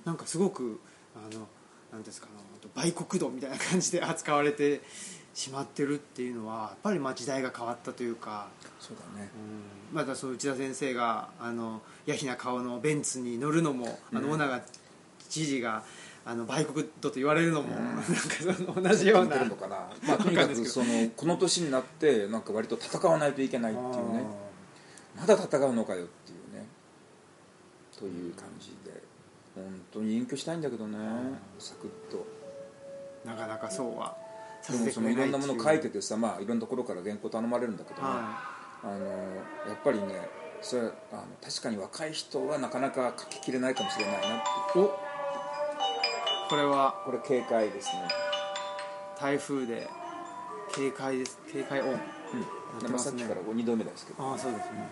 [0.05, 0.79] なんかすごく
[1.15, 1.47] あの
[1.91, 4.81] なんですかあの売国度みたいな感じで扱われて
[5.33, 8.47] しまってるっていうのはやっぱりまあ時代が変わったというか、
[8.79, 9.29] そうだね。
[9.91, 9.95] うん。
[9.95, 14.61] またその内田先生があのヤヒな顔のベンツに乗るのも、あの尾長
[15.29, 15.83] 知事が
[16.25, 18.05] あの売国度と言われるのも、なんか
[18.39, 24.23] その同じようなのかな、まあ、とにかくそのこの年になってなんか割と戦わないといけないっていうね。
[25.19, 26.65] まだ戦うのかよっていうね。
[27.97, 29.09] という感じで。
[29.55, 30.97] 本当に隠居したいんだけどね。
[31.57, 32.25] サクッと。
[33.25, 34.15] なかなかそうは
[34.61, 38.01] さでもそのいろんなもの書いててさまあいろんなところから原稿頼まれるんだけど。
[38.01, 40.27] ね、はあのやっぱりね
[40.61, 40.91] それあの
[41.41, 44.43] 確かに若い人はなかなか書ききれないかもしれないな
[44.75, 44.99] お。
[46.49, 47.01] これは。
[47.05, 48.07] これ警戒ですね。
[49.19, 49.87] 台風で
[50.73, 51.39] 警戒です。
[51.51, 52.91] 警戒オンうん。
[52.91, 52.99] ね。
[52.99, 54.23] さっきから2度目ですけど。
[54.23, 54.89] ああそうですね。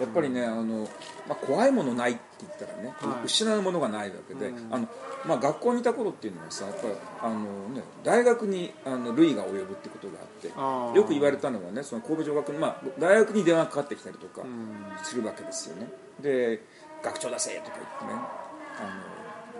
[0.00, 0.88] やっぱりねあの、
[1.28, 3.26] まあ、怖いものないって言ったらね、はい。
[3.26, 4.74] 失うものがないわけで、うん。
[4.74, 4.88] あの
[5.26, 15.04] まあ、学校にいた頃っていうのはさやっぱりあの、ね、大学にあの類が及ぶってことがあってよく言われたのはねその神戸女学に、まあ、大学に電話がかかってきたりとかうん。
[15.04, 15.88] するわけですよね。
[16.20, 16.62] で
[17.02, 18.82] 「学長だせ!」とか言ってねあ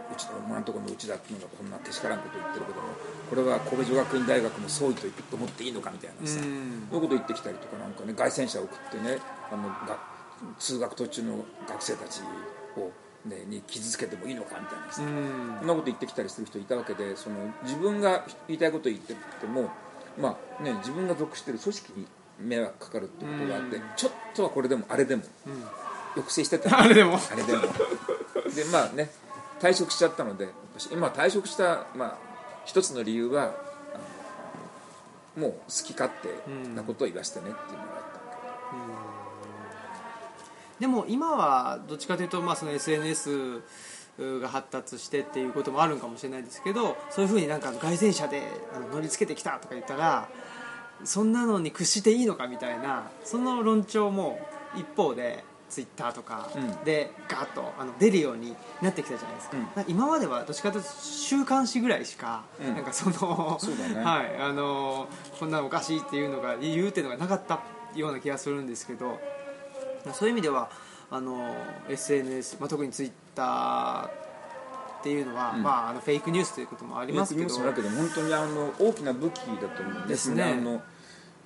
[0.08, 2.88] のうちのお前のところのうちだっていうのがこんなけしからんこと言ってるけども
[3.28, 6.88] これは神戸女学院大学の総意と思っていいのかみたいなさ、うん。
[6.90, 9.18] そういうこと言ってきたりとかなんかね凱旋者を送ってね
[9.52, 9.98] あのが
[10.58, 12.22] 通学途中の学生たち
[12.80, 12.92] を、
[13.28, 19.70] ね、に傷つけてもいいのかみたいなそんなこと言ってきたりする人いたわけでその自分が言いたいことを言ってても、
[20.18, 22.06] まあね、自分が属している組織に
[22.40, 23.82] 迷惑かかるってことがあって、うん。
[23.96, 25.52] ちょっとはこれでもあれでもうん。
[26.14, 26.76] 抑制してた。
[26.80, 27.16] あれでも。
[27.16, 27.62] あれでも。
[28.54, 29.10] でまあね
[29.60, 30.48] 退職しちゃったので
[30.90, 32.18] 今退職した、まあ、
[32.64, 33.54] 一つの理由は
[35.36, 37.78] もう好き勝手なことを言わせてねっていう
[40.80, 43.60] でも今はどっちかというと、まあ、その SNS
[44.18, 48.42] が発達してっていうこともあるんかもしれないですけどそういうふうになんか凱旋車で
[48.92, 50.28] 乗りつけてきたとか言ったら
[51.04, 54.38] そんなのに屈していいのかみたいなその論調も
[54.76, 56.84] 一方でツイッターとかうん。
[56.84, 59.84] でガーッとあの出るようになってきたじゃないですか,、うん。
[59.88, 62.74] 今まではどっちかというと週刊誌ぐらいしか、うん。
[62.74, 64.02] なんかそのそね。
[64.02, 67.60] はいあのこんなのおかしいっていうのが言うっていうのがなかった
[67.94, 69.20] ような気がするんですけど
[70.12, 70.70] そういう意味では
[71.10, 71.56] あの
[71.88, 74.08] SNS、まあ、特にツイッター
[75.00, 75.62] っていうのは、うん。
[75.62, 77.46] まあ、あのフェイクニュースということもありますけど。
[77.46, 80.42] ニュースもあるけど本当にあの大きな武器だと思うんですね。
[80.42, 80.82] あの、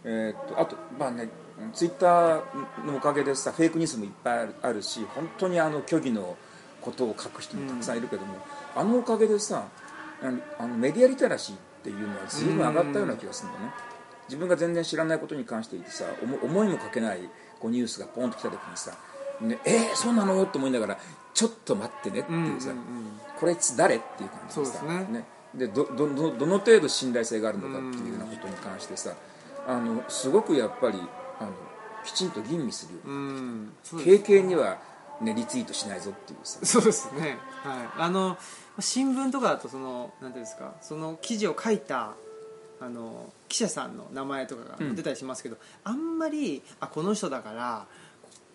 [0.04, 1.28] えーっとあとまあね
[1.72, 6.36] ツイッターのおかげでさフェイクニュースもいっぱいあるし本当にあの虚偽の
[6.80, 8.34] ことを書く人もたくさんいるけども、
[8.74, 9.68] あのおかげでさ
[10.58, 13.72] あのメディアリテラシーっていうのは随分上がったような気がするのね、
[14.28, 17.20] 自分が全然知らないことに関していてさ思思いもかけない
[17.60, 18.92] こうニュースがポンと来た時にさ
[19.40, 20.98] 「ね、えー、そうなの?」と思いながら
[21.34, 23.20] 「ちょっと待ってね」っていうさ、うんうんうん。
[23.38, 23.96] これいつ誰？
[23.96, 25.24] っていう感じでさそうですね。
[25.54, 29.12] でどどどどの程度信頼性があるのかっていうようなことに関してさ
[29.66, 30.98] あのすごくやっぱり
[31.38, 31.52] あの
[32.04, 34.78] きちんと吟味するよ、うんそうです軽々には、
[35.20, 36.58] ね、リツイートしないぞっていうさ。
[36.64, 38.36] そうですね、はい、あの
[38.80, 42.14] 新聞とかだとそのなんていうんですかその記事を書いた
[42.80, 47.86] あの記者さんの名前とかが出たりしますけど、あんまりあこの人だから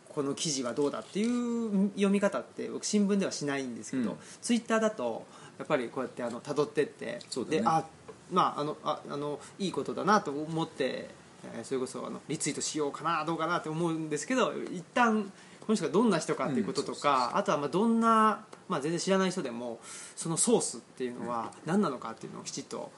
[0.10, 4.18] この記事はどうだっていう読み方って僕新聞ではしないんですけど、うん。
[4.42, 5.26] ツイッターだと
[5.58, 7.20] やっぱりこうやってあの辿ってってね。
[7.50, 7.86] であ
[8.32, 11.10] まああのああのいいことだなと思って、
[11.56, 19.80] えーそれこそあのリツイートしようかなどうかなって思うんですけど一旦この人がどんな人かっていうこととか、あとはまあどんな、まあ、全然知らない人でも
[20.16, 22.92] そのソースっていうのは何なのかっていうのをきちっと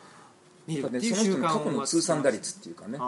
[0.68, 3.00] 見るっていうねその人の習慣を過去の通算打率っていうかね。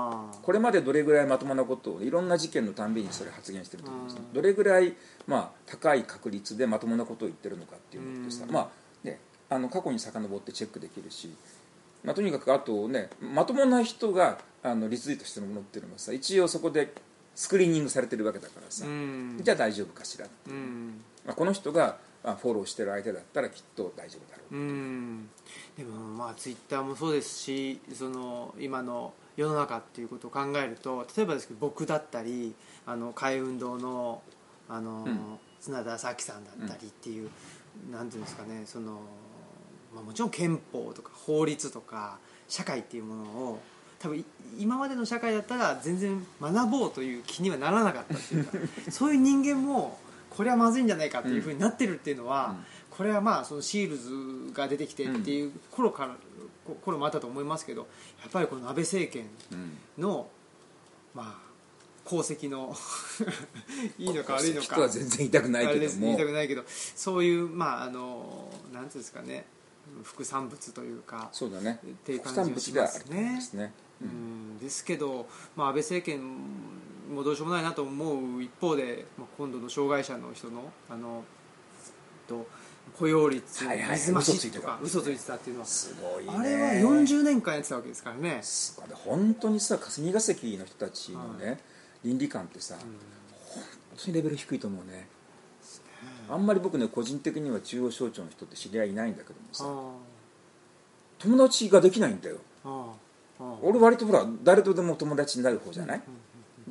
[0.41, 4.93] これまでどれぐらいまともなことをいろんな事件のたんびにそれ発言してると思うんですねどれぐらい、
[5.27, 8.51] まあ、高い確率でまともなことを言ってるのかっていうのってさ、うん。
[8.51, 8.67] まあ
[9.03, 11.29] ね、あの過去に遡ってチェックできるし、
[12.03, 16.93] まあ、とにかくあとねまともな人があのリツイートしてるものっていうのはさ一応そこで
[17.35, 19.39] スクリーニングされてるわけだからさ、うん。
[19.41, 21.01] じゃあ大丈夫かしら、うん。
[21.25, 24.55] まあ、この人があフォローしてる相手だったらきっと大丈夫だろう。
[24.55, 25.29] うん。
[25.77, 32.53] でもまあツイッターもそうですしその今の世の中っていうことを考えると例えばですけど僕だったり
[32.85, 34.21] あの海運動の
[34.69, 35.39] あの、うん。
[35.63, 37.29] 砂田咲さんだったりっていう、
[37.89, 38.99] なんていうんですかねその、
[39.95, 42.17] まあ、もちろん憲法とか法律とか
[42.49, 43.59] 社会っていうものを
[43.97, 44.25] 多分い
[44.59, 48.57] 今までの社会だったら全然学ぼうという気にはならなかったっていうか
[48.91, 49.97] そういう人間も
[50.35, 52.65] これはまずいんじゃないかっていうふうになってるっていうのは、うん。
[52.89, 56.15] これはまあそのシールズが出てきてっていう頃から、
[56.65, 57.81] こ頃もあったと思いますけど
[58.21, 60.03] やっぱりこの安倍政権うん。
[60.03, 60.27] の
[61.13, 61.53] まあ
[62.05, 62.75] 功績の
[63.97, 64.75] いいのか悪いのか。
[64.75, 66.01] 人は全然言いたくないけども。
[66.01, 69.45] 言いたくないけどそういうまああのなんていうんですかね
[70.03, 71.79] 副産物というかそうだね。
[71.85, 73.17] っていう感じがしますね。
[73.19, 73.73] 思いますね。
[74.01, 74.57] うん。
[74.59, 76.21] ですけど、まあ、安倍政権
[77.13, 81.23] もどうしようもないなと思う一方で、まあ、今度の障害者の人のあの
[82.27, 82.47] と
[82.97, 83.97] 雇用率はいはい。
[83.97, 84.59] 水増嘘ついてた。
[84.59, 86.31] しとか嘘ついてたっていうのはすごいね。
[86.35, 88.41] あれは40年間やってたわけですからね。
[89.05, 91.59] 本当にさ霞が関の人たちのね、
[92.03, 92.91] 倫理観ってさ、本
[93.97, 95.07] 当にレベル低いと思うね。
[96.29, 99.91] あんまり僕ね個人的には中央省庁の人って知り合いいないんだけどもさあ
[101.19, 102.37] 友達ができないんだよ。
[103.61, 106.01] 俺割とほら誰とでも友達になる方じゃない、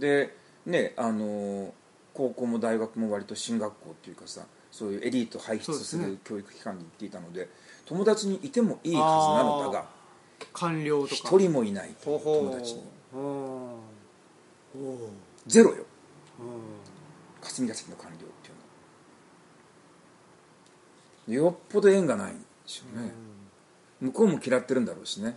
[0.03, 0.35] で
[0.67, 1.71] ねあのー
[2.15, 7.49] 高校も大学も割と進学校っていうかさそういうエリート輩出する教育機関に行っていたので
[7.87, 9.03] 友達にいてもいいはず
[9.43, 9.87] なのだが
[10.53, 11.15] 官僚とか。
[11.15, 11.95] 一人もいない。
[12.03, 12.83] 友達に。
[15.47, 15.85] ゼロよ。
[16.39, 16.45] ほ
[17.41, 18.53] 霞が関の官僚ってい
[21.29, 21.47] うのは。
[21.47, 23.13] よっぽど縁がないんでしょうね、
[24.01, 25.37] 向こうも嫌ってるんだろうしね。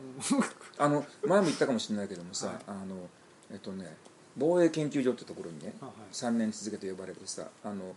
[0.77, 2.55] あの前も言ったかもしれないけどもさ、はい。
[2.67, 2.95] あの
[3.51, 3.95] えっとね
[4.37, 5.93] 防衛研究所ってところにね、あはい。
[6.11, 7.95] 3年続けて呼ばれてさあの、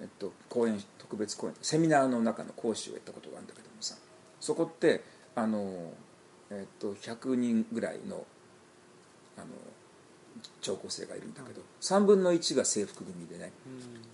[0.00, 3.96] えっと、講演特別講演セミナーの中の講師をやったことがあるんだけどもさ
[4.40, 5.02] そこって
[5.34, 5.92] あの、
[6.50, 8.24] えっと、100人ぐらいの
[9.36, 9.46] あの
[10.60, 13.52] 聴講生がいるんだけど、3分の1が制服組でね、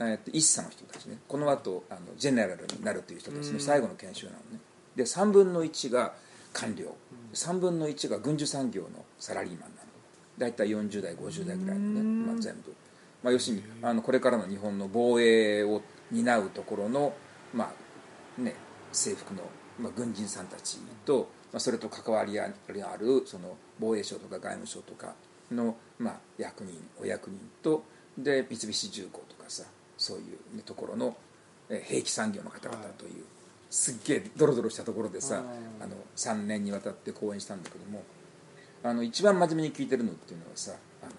[0.01, 3.55] うえっと一茶の人たちねこの後あのジェネラルになるという人たちうん。
[3.55, 4.61] の最後の研修なのね。
[4.97, 6.15] で3分の1が
[6.53, 6.95] 官僚
[7.35, 9.74] 3分の1が軍需産業のサラリーマン
[10.39, 12.27] 大体40代50代ぐらいのね、うん。
[12.27, 12.75] まあ、全部、
[13.23, 17.13] まあ、要するにあのこれからの日本の防衛を担うところの、
[17.53, 17.73] ま
[18.39, 18.55] あね、
[18.93, 19.43] 制服の、
[19.79, 22.53] まあ、軍人さんたちと、まあ、それと関わりある
[23.27, 25.15] その防衛省とか外務省とか
[25.51, 27.85] の、まあ、役人お役人と
[28.19, 29.65] で三菱重工とかさ
[29.97, 30.21] そうい
[30.53, 31.17] う、ね、ところの
[31.71, 33.25] え兵器産業の方々という、
[33.71, 38.03] すっげえドロドロしたところでさ、うんあの3年にわたって講演したんだけども
[38.85, 41.13] あの一番真面目に聞いてるのっていうのはさあの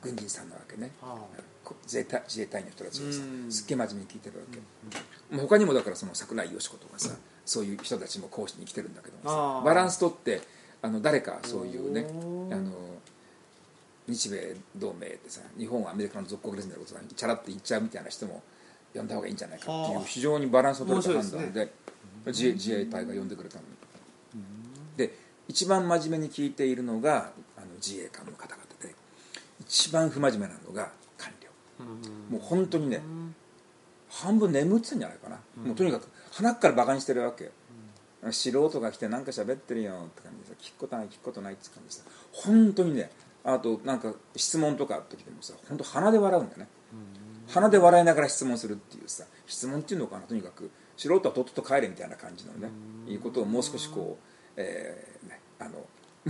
[0.00, 0.92] 軍人さんなわけね。
[1.02, 1.16] あ。
[1.64, 3.52] こ自衛隊自衛隊の人たちがさうん。
[3.52, 9.16] すっげえ真面目に聞いてるわけ、もう他にもだからその桜井よし子とかさそういう人たちも講師に来てるんだけど
[9.64, 10.40] バランス取って
[10.82, 12.06] あの誰かそういうね
[12.52, 12.70] あの
[14.06, 18.42] 日米同盟でさ日本はアメリカの属国ですみたいなことさチャラッと言っちゃうみたいな人も
[18.94, 20.04] 呼んだ方がいいんじゃないかっていうはあ。
[20.04, 21.72] 非常にバランスを取れた判断で
[22.26, 23.62] 自衛自衛隊が呼んでくれたの。
[23.62, 23.68] に、
[24.96, 28.94] で一番真面目に聞いているのがあの自衛官の方々で
[29.60, 31.48] 一番不真面目なのが官僚。
[32.30, 33.02] もう本当にね
[34.08, 37.50] 半分眠ってんじゃないかな、もうとにかく鼻からバカにしてるわけ、
[38.30, 43.10] 素人が来てなんか喋ってるよって感じでさ聞くことない聞くことないって感じでさ本当にね
[43.44, 46.68] あとなんか質問とかあった時でもさ本当鼻で笑うんだよね、
[47.48, 52.70] 鼻で笑いながら質問するっていうさ質問っていうのかなとにかく素人はとっとと帰れみたいな感じのね
[53.08, 55.86] いうことをもう少しこう、えーね、あのも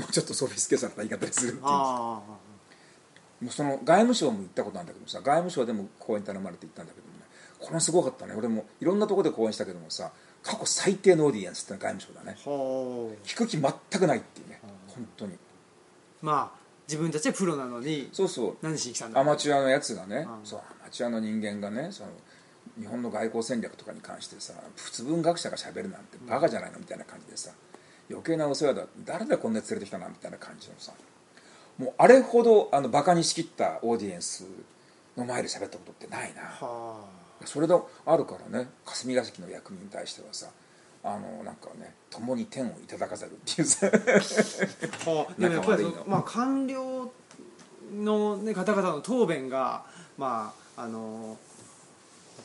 [0.08, 1.62] うちょっとソフィスケされた言い方でするっていう。
[1.64, 2.22] あ
[3.40, 7.24] もうその外務省も行ったことなんだけどさ外務省でも講演頼まれて行ったんだけどもね。
[7.58, 8.34] これもすごかったね。
[8.37, 12.38] 俺もいろんなところで講演したけどもさ過去最低のオーディエンスってのは外務省だね。
[13.24, 14.60] 聞く気全くないっていうね。
[14.88, 15.37] 本当に。
[16.22, 18.56] まあ自分たちはプロなのにそうそう。
[18.62, 19.20] 何しに来たんだ？
[19.20, 20.46] アマチュアのやつがね、うん。
[20.46, 22.10] そうアマチュアの人間がねその
[22.78, 27.50] 日本の外交戦略とかに関してさ普通文学者がしゃべるなんてバカじゃないのみたいな感じでさ
[28.11, 28.87] 余計なお世話だ。
[29.05, 30.93] 誰だこんなやつ連れてきたなみたいな感じのさ。
[31.79, 34.45] もうあれほどあのバカにしきったオーディエンス
[35.17, 36.43] の前で喋ったことってないな。
[36.43, 37.05] は
[37.45, 40.49] それがあるからね霞が関の役人に対してはさ
[41.03, 43.87] あのなんかね共に天をいただかざるっていうさ。
[43.87, 47.11] あはあでもやっぱりまあ官僚
[47.93, 49.85] の、ね、方々の答弁が
[50.17, 51.37] まああの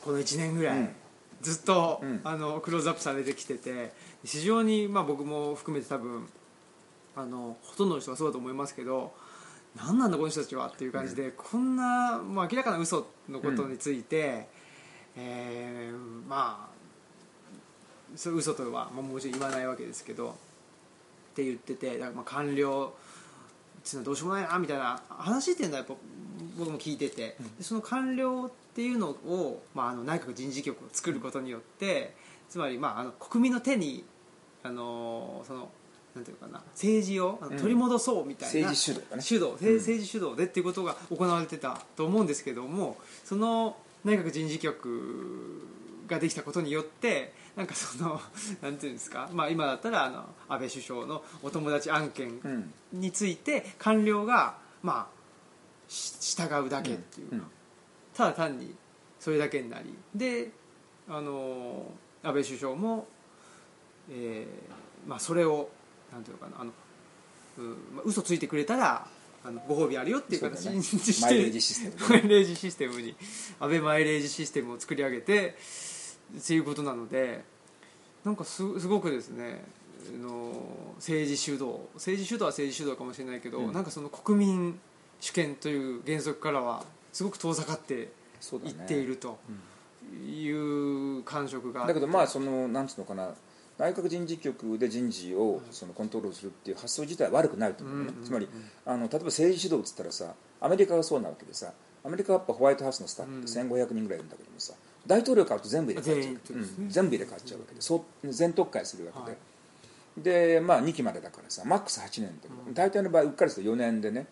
[0.02, 0.94] この1年ぐらい、うん。
[1.42, 2.20] ずっと、うん。
[2.24, 3.92] あのクローズアップされてきてて
[4.24, 6.28] 非常に、まあ、僕も含めて多分
[7.16, 9.12] あのほとんどの人がそうだと思いますけど
[9.76, 14.48] 何なんだこの人たちはっていう感じで、こんな、まあ、明らかな嘘のことについて、
[15.16, 16.70] えーまあ
[18.16, 20.32] そう嘘とは、まあ、もちろん言わないわけですけどっ
[21.34, 22.92] て言っててだからまあ官僚
[23.80, 25.94] っていうのはどうしようもないなみたいな話っていうのはやっぱ
[26.58, 32.14] 僕も聞いてて、でその官僚っていうのを、まあ、あの内閣人事局を作ることによって
[32.50, 34.04] つまり、まあ、あの国民の手に
[34.62, 35.70] あのその
[36.14, 39.22] なんていうのかな政治を取り戻そうみたいな、政治主導だね。
[39.22, 45.62] 主導政政治主導でっていうことが行われてたと思うんですけどもその内閣人事局
[46.08, 48.20] ができたことによってなんかその
[48.60, 52.72] なんていうんですか、まあ、今だったらあの安倍首相のお友達案件うん。
[52.92, 55.08] について官僚が、まあ、
[55.88, 57.42] し従うだけっていうか、うん。
[58.14, 58.74] ただ単に
[59.20, 59.94] それだけになり。
[60.14, 60.50] で
[61.08, 63.06] あの安倍首相も、
[64.10, 65.70] えーまあ、それを
[66.12, 66.72] なんていうのかなあの、
[67.58, 69.06] うんまあ、嘘ついてくれたら
[69.42, 72.08] あのご褒美あるよっていう形にしてマイレージシステムでね。
[72.08, 73.14] マイレージシステムに
[73.58, 75.56] 安倍マイレージシステムを作り上げて
[76.38, 77.42] っていうことなので
[78.24, 79.64] なんかすすごくですね
[80.14, 80.52] あの
[80.96, 83.72] 政治主導政治主導は政治主導かもしれないけど、うん。
[83.72, 84.78] なんかその国民
[85.20, 89.38] 主権という原則からはすごく遠ざかっていっていると
[90.04, 93.34] いう感触がだけどまあそのなんつうのかな。
[93.78, 98.46] 内閣人事局で人事をそのコントロールするっていう発想自体は悪くないと思うね、うんうんうんつまり
[98.84, 101.72] あの例えば政治主導っつったらさアメリカがそうなわけでさ
[102.04, 104.74] アメリカはやっぱホワイトハウスのスタッフって1500人ぐらいいるんだけどもさ
[105.06, 106.68] 大統領変わると全部入れ替わっちゃうね。
[106.78, 106.88] うん。
[106.90, 107.80] 全部入れ替わっちゃうわけで。
[107.80, 109.38] そう全特会するわけで、はい
[110.18, 114.26] でまあ2期までだからさマックス8年で、大体の場合うっかりすると4年でね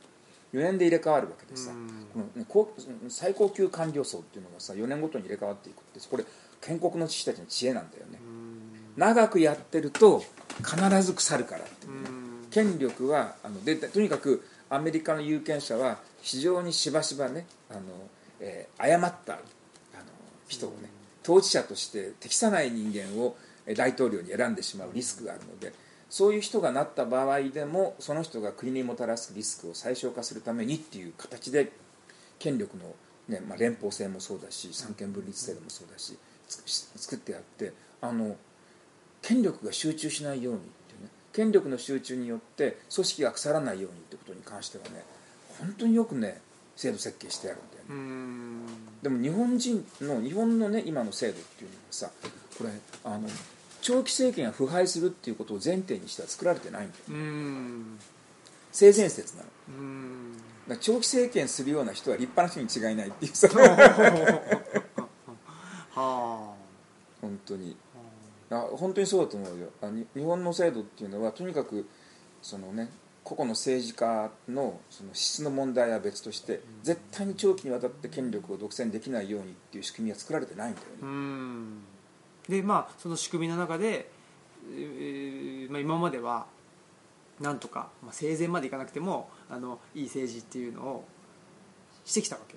[0.52, 1.88] 4年で入れ替わるわけでさ、うん。
[2.12, 6.24] このねこう最高級官僚層っていうのがさ4年ごとに入れ替わっていくってこれ
[6.60, 8.18] 建国の父たちの知恵なんだよね、
[8.96, 10.24] 長くやってると
[10.58, 12.08] 必ず腐るからっていうね、
[12.50, 17.80] 権力はあのでとにかくアメリカの有権者は非常にしばしばねあの、
[18.40, 19.42] えー誤ったあの
[20.48, 20.90] 人をね
[21.22, 25.72] 当事者として適さない人間をえー大統領に選んでしまうリスクがあるので
[26.10, 31.70] そういう人がなった場合でもその人が国にもたらすリスクを最小化するためにっていう形で
[32.38, 32.94] 権力の、
[33.28, 36.16] ねまあ、連邦制もそうだし三権分立制度もそうだし
[36.48, 38.36] つ作ってやってあの
[39.20, 45.04] 権力が集中しないようにっていうね権力の集中によって組織が腐らないようにってことに関してはね
[45.58, 46.40] 本当によくね
[46.76, 48.66] 制度設計してあるんだよね、うん。
[49.02, 52.10] でも日本人の日本のね今の制度っていうのはさ
[52.56, 52.70] これ
[53.04, 53.28] あの
[53.88, 57.04] 長期政権が腐敗するっていうことを前提にしては作られてないんだよ。
[57.08, 57.98] うん。
[58.70, 59.48] 性善説なの。
[60.76, 63.48] 長期政権するような人は立派な人に違いないっていうさ
[65.96, 66.54] は
[67.22, 67.78] 本当に。
[68.50, 68.68] あ。
[68.72, 69.70] 本当にそうだと思うよ。
[69.80, 71.88] あに日本の制度っていうのはとにかく
[72.42, 72.90] そのね
[73.24, 81.78] 個々の政治家のその質の問題は別として絶対に長期にわたって権力を独占できないようにっていう仕組みは作られてないんだよね、ん
[82.48, 84.10] でまあその仕組みの中で、
[84.70, 86.46] えーまあ、今までは
[87.40, 91.04] なんとか、まあ、生前までいかなくてもあのいい政治っていうのを
[92.04, 92.56] してきたわけ。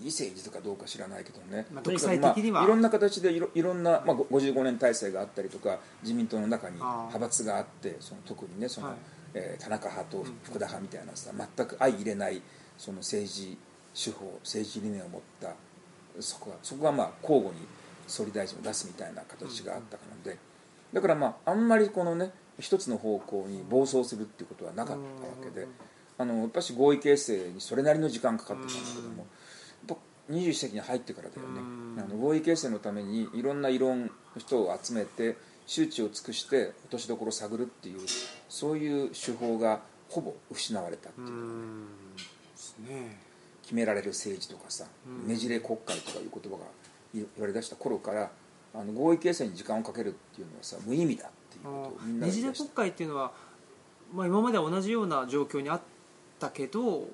[0.00, 2.60] いい政治とかどうか知らないけどね、まあ独裁的には。
[2.60, 8.96] まあいろんな形でいろいろんな、まあ、ご55年体制があったりとか自民党の中に派閥があってその特にねその、はい。
[9.34, 12.42] えー田中派と福田派みたいなさ全く相入れない
[12.76, 13.56] その政治
[13.94, 15.54] 手法政治理念を持った
[16.20, 17.66] そこはそこはまあ交互に
[18.12, 20.38] 総理大臣を出すみたいな形があったので、
[20.92, 25.66] だからまああんまりこのね一つの方向に暴走するっていうことはなかったわけで、
[26.18, 29.26] あのやっぱし合意形成にそれなりの時間かかってたんだけども、
[29.88, 29.96] やっぱ
[30.30, 31.96] 21世紀に入ってからだよね、うん。
[31.98, 35.36] あの合意形成のためにいろんな異論の人を集めて
[35.66, 38.00] 周知を尽くして落としどころを探るっていう
[38.48, 41.28] そういう手法がほぼ失われたっていう
[42.86, 43.16] ね。
[43.62, 45.28] 決められる政治とかさ、うん。
[45.28, 46.64] ねじれ国会とかいう言葉が
[47.14, 48.30] 言われだした頃から
[48.74, 53.32] あの合意形成に時間をかけるっていうのはさ無意味だっていうことをみんな国会っていうのは、
[54.14, 55.80] まあ、今までは同じような状況にあっ
[56.38, 57.08] たけど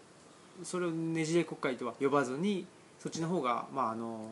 [0.62, 2.66] それをねじれ国会とは呼ばずに
[2.98, 4.30] そっちの方がまああの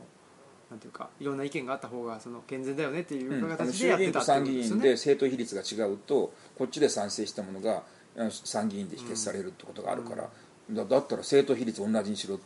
[0.71, 7.83] なんていうかいろんな意見があった方がその健全だよねっていう形でやってたってと参議院で政党比率が違うとこっちで賛成したものが
[8.31, 10.29] 参議院で否決されるってことがあるから、
[10.71, 12.45] だだったら政党比率同じにしろって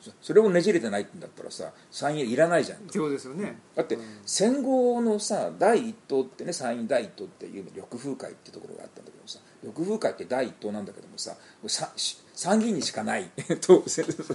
[0.00, 11.36] そそれをねじれてないんだったらさ参議院いらないじゃんってことですよね、だって戦後のさ第一党ってね参院第一党っていうの緑風会ってところがあったんだけどさ緑風会って第一党なんだけどもさ
[12.34, 13.30] 参議院にしかない。
[13.60, 13.84] 党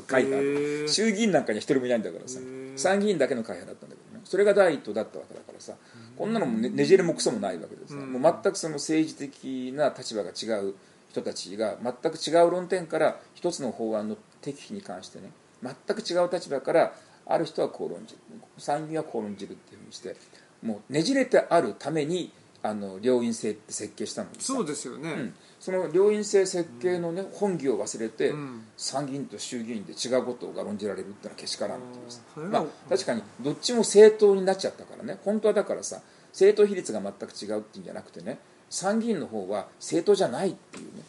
[0.07, 2.39] 会があへるー衆議院なんかには一人もいないんだからさ
[2.75, 4.21] 参議院だけの会派だったんだけどね。
[4.23, 5.73] それが第一党だったわけだからさ
[6.17, 10.75] こんなのもねねじれもクソもないわけですもう全くその政治的な立場が違う
[11.09, 15.31] 人たちが全く違う論点から一つの法案の適否に関してね
[15.63, 16.93] 全く違う立場から
[17.25, 18.21] ある人はこう論じる。
[18.57, 20.15] 参議院はこう論じるっていうふうにして
[20.63, 22.31] もうねじれてあるために
[22.63, 28.63] あの両院制って設計したのそうですよね、うん、その両院制設計の、ね本義を忘れて、うん。
[28.75, 32.49] 参議院と衆議院で違うことが論じられるってのはけしからんっていう。
[32.49, 35.17] まあ、確かにどっちも政党になっちゃったからね。
[35.23, 41.03] 本当はだからさ政党比率が全く違うっていうんじゃなくてね参議院の方は政党じゃないっていうね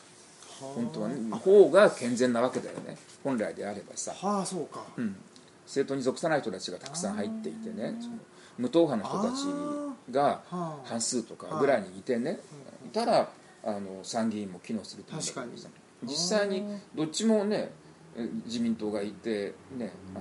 [0.61, 2.97] 本当はね方が健全なわけだよね。
[3.23, 5.17] 本来であればさ、はあそうか、うん、
[5.65, 8.15] 政党に属さない人たちがたくさん入っていてねその
[8.59, 12.41] 無党派の人たちがはあ半数とかぐらいにいてね
[12.87, 12.89] い。
[12.91, 13.29] たら
[13.65, 15.69] あの参議院も機能すると思うんだけどさ。
[16.05, 17.73] 実際にどっちもね
[18.17, 20.19] え自民党がいてねあ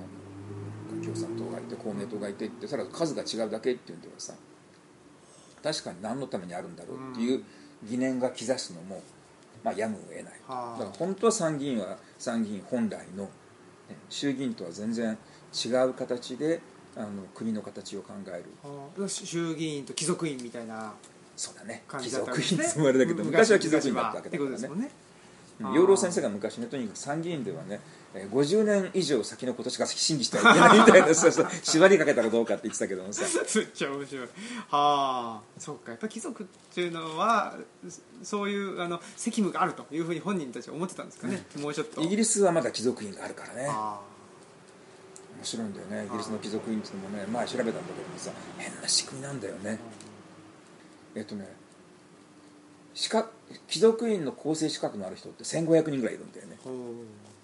[0.95, 4.33] の共産党がいて公明党がいてってただ数が違うだけっていうんではさ。
[5.63, 7.43] 確かに何のためにあるんだろうっていう
[7.83, 9.01] 疑念が兆すのも、
[9.63, 10.23] まあ、やむを得ない。
[10.47, 10.79] はあ。
[10.79, 13.29] だから本当は参議院は参議院本来の、ね
[14.09, 15.17] 衆議院とは全然
[15.65, 16.59] 違う形で
[16.97, 18.43] あの国の形を考える。
[18.63, 19.07] はあ。
[19.07, 20.93] 衆議院と貴族院みたいな
[21.35, 21.83] そうだね。
[21.87, 24.91] 感貴族院ってもあれだけど昔は貴族院だったわけだからね。
[25.73, 27.79] 養老先生が昔ねとにかく参議院ではねえー
[28.13, 33.23] 50年以上先のことしか信じてはいけないみたいな 縛りかけたらどうかって言ってたけどもさ。
[33.55, 34.25] めっちゃ面白い。
[34.25, 34.29] は
[34.69, 35.41] あ。
[35.59, 35.91] そうか。
[35.91, 37.57] やっぱ貴族っていうのは
[38.23, 42.01] そういうあの責務があるというふうに本人たちは思ってたんですかね、もうちょっと。
[42.01, 43.67] イギリスはまだ貴族院があるからね。
[43.69, 43.99] あ
[45.37, 46.05] 面白いんだよね。
[46.07, 49.79] イギリスの貴族院っていうのもね前調べたんだけどもさ変な仕組みなんだよね。
[51.15, 51.55] えっとね
[52.93, 53.29] 資格
[53.67, 56.57] 貴族院の構成資格のある人って1500人ぐらいいるんだよね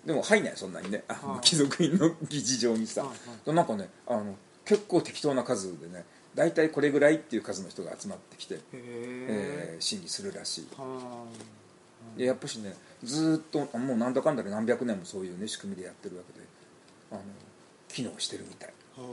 [0.06, 1.04] でも入んないそんなにね。
[1.08, 1.42] あのはい。
[1.42, 3.04] 貴族院の議事場にさ。
[3.04, 3.12] は
[3.48, 4.36] いなんかねあの
[4.66, 10.68] 結構適当な数でね大体これぐらいっていう数の人が集まってきて、へええー審議するらしい。
[10.78, 11.26] は
[12.18, 16.46] でやっぱしねずーっともうなんだかんだで何百年もそういうね仕組みでやってるわけで
[17.12, 17.22] あの
[17.88, 18.70] 機能してるみたい。
[18.70, 19.10] だか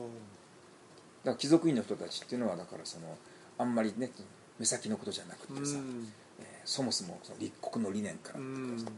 [1.25, 3.17] ら貴族院の人たちっていうのはだからその
[3.59, 4.11] あんまりね
[4.59, 6.13] 目先のことじゃなくあてさ、うん。
[6.41, 8.93] えーそもそもその立国の理念からうっていうか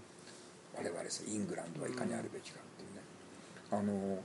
[0.76, 3.02] 我々さイングランドはいかにあるべきかっていうね、
[3.70, 4.18] あの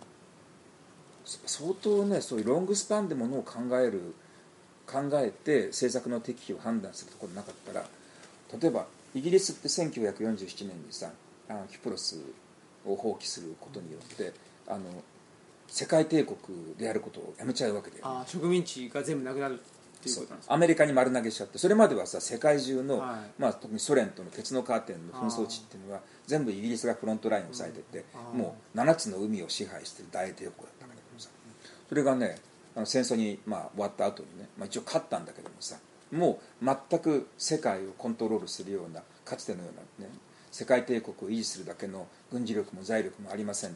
[1.26, 4.16] 相当ねそういうロングスパンでものを考える
[4.86, 7.86] 考えて政策の適否を判断するところなかったら
[8.60, 11.10] 例えばイギリスって1947年にさ
[11.50, 12.18] あのキプロス
[12.86, 14.32] を放棄することによって
[14.68, 14.80] あの
[15.68, 16.38] 世界帝国
[16.78, 19.60] であることをやめちゃうわけであ植民地が全部なくなる。
[20.00, 23.42] っていうことなんですかアメリカに丸投げしちゃってそれまではさ世界中の、はい。
[23.42, 28.40] まあ、特にソ連との鉄のカーテンの紛争地っていうのは全部イギリスがフロントラインを抑えてて、うん。
[28.40, 31.30] もう7つの海を支配してる大帝国だったんだけどさ。
[31.90, 32.38] それがね
[32.76, 35.78] あの戦争に、まあ、終わった後にね、まあ、一応勝ったんだけどもさ
[36.12, 39.70] もう全く世界をコントロールするようなかつてのよ
[40.00, 40.14] うなね
[40.52, 43.72] 世界帝国を維持するだけの軍事力も財力もありません。
[43.72, 43.74] あ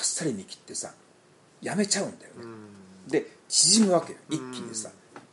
[0.00, 0.92] っさり見切ってさ
[1.60, 2.40] やめちゃうんだよね、
[3.08, 4.18] で縮むわけよ。
[4.30, 4.90] 一気にさ、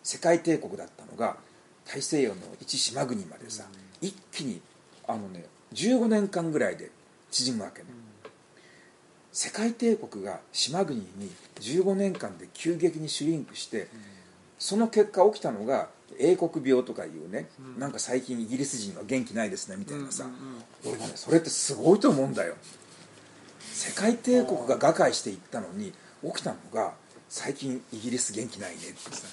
[0.07, 1.35] 世界帝国だったのが
[1.83, 3.65] 大西洋の一島国までさ、
[3.99, 4.61] 一気に
[5.05, 5.43] あのね
[5.73, 6.91] 15年間ぐらいで
[7.29, 7.87] 縮むわけね、
[9.33, 11.05] 世界帝国が島国に
[11.59, 13.89] 15年間で急激にシュリンクして、
[14.57, 17.77] その結果起きたのが英国病とかいうね、うん。
[17.77, 20.99] なんか最近イギリス人は元気ないですねみたいなさ、うんうんうん。
[20.99, 22.55] 俺はねそれってすごいと思うんだよ。
[23.59, 25.91] 世界帝国が瓦解していったのに
[26.23, 26.93] 起きたのが
[27.27, 29.27] 最近イギリス元気ないねってさ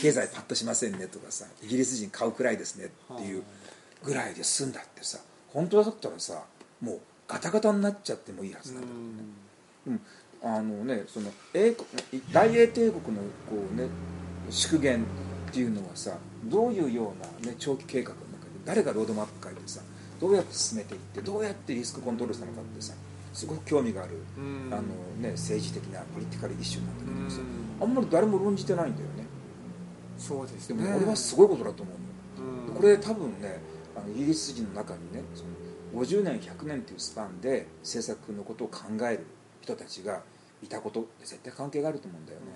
[0.00, 3.42] 経済パッとしませんねとかさイギリス人買うくらいですねっていう
[4.04, 5.18] ぐらいで済んだってさ
[5.52, 6.42] 本当だったらさ
[6.80, 8.94] もうガタガタになっちゃってもいいはずなんだよ
[9.96, 10.00] ね、
[10.42, 11.86] うん、あのねその英国
[12.32, 13.88] 大英帝国のこうね
[14.50, 15.04] 縮減
[15.48, 16.12] っていうのはさ
[16.44, 19.80] どういうような、ね、長期計画の中で誰がロードマップ書いてさ
[20.20, 22.94] どうやって進めていってどうやってリスクコントロールしたのかってさ
[23.38, 24.68] すごく興味がある、うん。
[24.72, 24.82] あの
[25.20, 27.40] ね、政治的なポリティカルイシューなんだけどさ、
[27.80, 27.88] うん。
[27.88, 29.17] あんまり誰も論じてないんだよね
[30.18, 30.82] そうですね。
[30.82, 33.60] でも俺はすごいことだと思うの、うんこれ多分ね
[33.96, 35.42] あのイギリス人の中にねそ
[35.96, 39.26] の50年100年っていうスパンで政策のことを考える
[39.62, 40.22] 人たちが
[40.62, 42.46] いたことって絶対関係があると思うんだよね、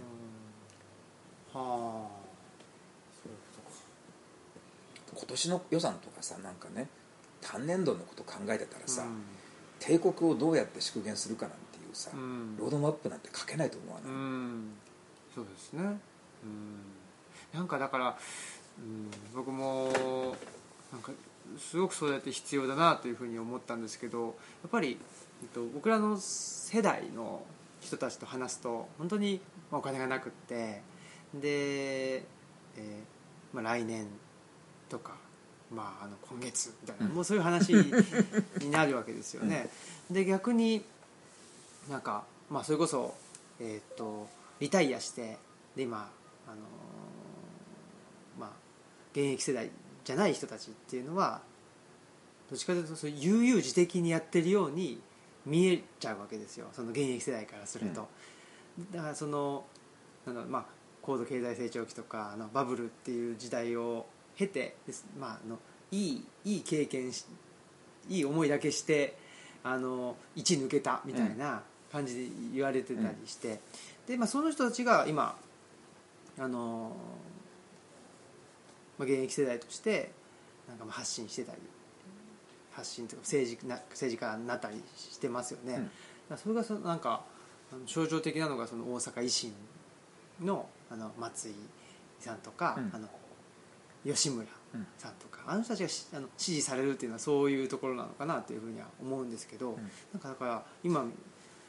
[1.55, 1.61] うん。
[1.61, 2.23] はあ。
[5.15, 6.89] 今年の予算とかさなんかね
[7.41, 9.23] 単年度のこと考えてたらさ、うん。
[9.81, 12.57] 帝国をどうやって縮減するかなんていうさ、うん。
[12.59, 14.73] ロードマップなんて書けないと思わうない、ん。
[15.35, 15.83] そうですね。
[15.83, 16.92] うん
[17.55, 18.17] なんかだから、
[18.79, 19.91] うん、僕も
[20.93, 21.13] なんか
[21.59, 24.29] すごくそうやって必要だなというふうに思ったんですけどや
[24.69, 24.99] っぱり、
[25.43, 27.43] えっと、僕らの世代の
[27.81, 29.41] 人たちと話すと本当に
[29.71, 30.83] まあお金がなくって
[31.35, 34.07] で、えーまあ、来年
[34.89, 35.13] とか、
[35.71, 39.69] まあ、あの今月みたいな、うんもうそういう話になるわけですよね。
[40.11, 40.83] で逆に
[41.91, 43.15] なんか、まあ、それこそ、
[43.61, 44.29] えー、と
[44.61, 45.39] リタイアして
[45.77, 46.11] で今、
[46.47, 46.57] あの
[49.13, 49.71] 現役世代
[50.05, 51.41] じゃない人たちっていうのは
[52.51, 55.01] どっちかというとそういう悠々自適にやってるように
[55.47, 56.67] 見えちゃうわけですよ。
[56.73, 58.09] その現役世代からすると、
[58.93, 59.65] だからその
[60.27, 60.65] なんだまあ
[61.01, 64.07] 高度経済成長期とかあのバブルっていう時代を
[64.37, 64.77] 経て
[65.19, 65.59] まあ、あの
[65.91, 67.27] いいいい経験し
[68.09, 69.17] いい思いだけして
[69.63, 73.61] あの一抜けたみたいな感じで言われてたりして、
[74.07, 75.37] でまあ、その人たちが今
[76.39, 76.93] あの、
[79.03, 80.13] まあ、現役世代として
[80.69, 81.59] なんかまあ発信してたり
[82.71, 85.85] 発信というか政治な政治家になったりしてますよね、うん。
[85.85, 85.91] だか
[86.31, 87.25] らそれがそのなんか
[87.87, 89.53] 象徴的なのがその大阪維新
[90.41, 91.53] のあの松井
[92.21, 92.91] さんとか、うん。
[92.95, 93.09] あの
[94.05, 94.47] 吉村
[94.99, 99.79] さんとか、あの人たちがしあの支持されるっていうのはそういうところなのかなというふうには思うんですけど、
[100.13, 101.05] なんかだから今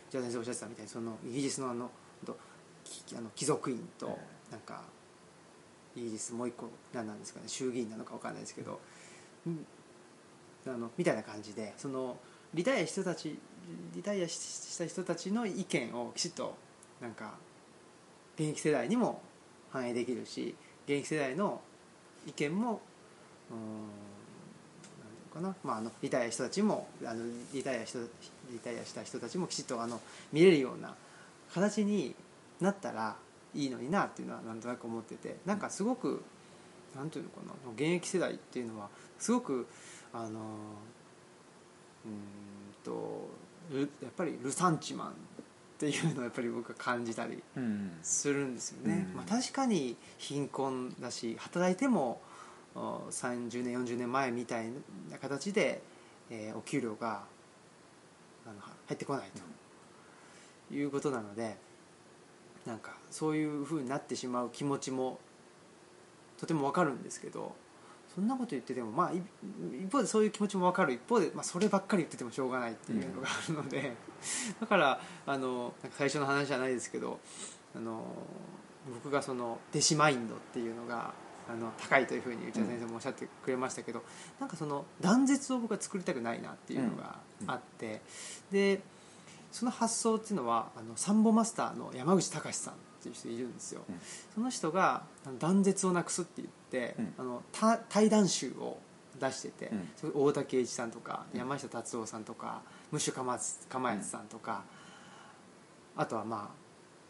[0.10, 1.92] じゃあ先生おっしゃってたみたいにそのイギリスのあの
[2.28, 4.14] あの貴族院とうん。
[4.52, 4.84] なんか
[5.96, 8.80] イギリスもう一個何なんですかね衆議院なのか分かんないですけど、
[9.48, 9.66] うん
[10.66, 12.16] あのみたいな感じでその
[12.54, 13.38] リタイアした人たち
[13.94, 16.56] リタイアした人たちの意見をきちっと
[17.02, 17.34] なんか
[18.36, 19.22] 現役世代にも
[19.72, 21.62] 反映できるし現役世代の
[22.28, 22.82] 意見も
[23.52, 23.58] うん
[25.02, 27.24] なんていうかな、まあ、あのリタイアした人たちもあの
[27.54, 28.00] リタイアした
[28.52, 30.00] リタイアした人たちもきちっとあの
[30.32, 30.96] 見れるような
[31.54, 32.16] 形に
[32.62, 33.16] なったら
[33.56, 36.24] いいのになっていうのはなんとなく思っててなんかすごく
[36.96, 38.90] なんていうのかな現役世代っていうのは
[39.20, 39.68] すごく
[40.14, 42.14] あのうーん
[42.84, 43.30] と
[43.72, 45.12] ルやっぱりルサンチマンっ
[45.78, 52.22] ていうのをやっぱり僕は感じたりうんするんですよね、うんまあ、確かに貧困だし働いても
[52.76, 54.68] お30年40年前みたい
[55.12, 55.82] な形で、
[56.30, 57.24] えーお給料が
[58.46, 59.30] あの入ってこない
[60.70, 61.58] ということなので
[62.66, 65.20] なんかそういうふうになってしまう気持ちも
[66.40, 67.56] とても分かるんですけど
[68.16, 69.22] そんなこと言っててもまあい
[69.84, 73.94] 一方でそういう気持ちも分かる一方で、まあ、そればっかり言っててもしょうがないっていうのがあるので、
[74.62, 77.20] だからあのなんか最初の話じゃないですけど
[77.76, 78.04] あの
[78.94, 81.14] 僕がその弟子マインドっていうのが
[81.50, 84.04] あの高いというふうに内田先生もおっしゃってくれましたけど、
[84.40, 88.02] なんかその断絶を僕は作りたくないなっていうのがあって、
[88.52, 88.82] で
[89.54, 93.96] その発想っていうのはあのサンボマスターの山口隆さんっていう人いるんですよ、うん。
[94.34, 95.04] その人が
[95.40, 97.14] 断絶をなくすって言って、うん。
[97.20, 98.80] あのた対談集を
[99.22, 99.72] 出してて、
[100.04, 100.26] うん。
[100.26, 101.40] 大竹栄一さんとかうん。
[101.40, 104.64] 山下達郎さんとかムッシュかまつかまやつさんとか、
[105.96, 106.56] あとはまあ、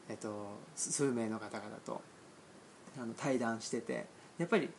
[0.09, 2.01] えっと、す数名の方々と
[3.01, 4.05] あの対談してて
[4.37, 4.69] やっぱり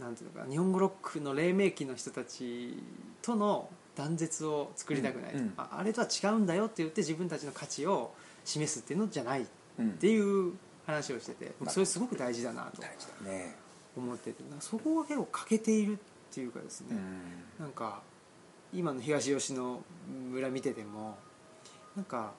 [0.00, 2.76] なんていうのかな日本語ロックの黎明期の人たち
[3.22, 5.40] との断絶を作りたくない、うん。
[5.40, 5.52] うん。
[5.56, 8.12] ああれとは違うんだよって言って自分たちの価値を
[8.44, 9.46] 示すっていうのじゃないっ
[9.78, 10.54] うんていう
[10.86, 12.82] 話をしてて僕それすごく大事だなと
[13.96, 15.96] 思っててなんかそこが結構欠けているっ
[16.32, 17.64] ていうかですね、うん。
[17.64, 18.02] なんか
[18.72, 19.80] 今の東吉野
[20.30, 21.16] 村見てても
[21.96, 22.32] なんか、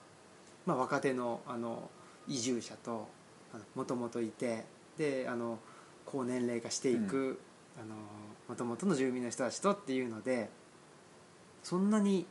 [0.65, 1.89] まあ、若手のあの
[2.27, 3.07] 移住者と
[3.75, 4.65] もともといて
[4.97, 5.59] であの
[6.05, 7.39] 高年齢化していく
[8.47, 10.49] もともとの住民の人たちとっていうので
[11.63, 12.25] そんなに、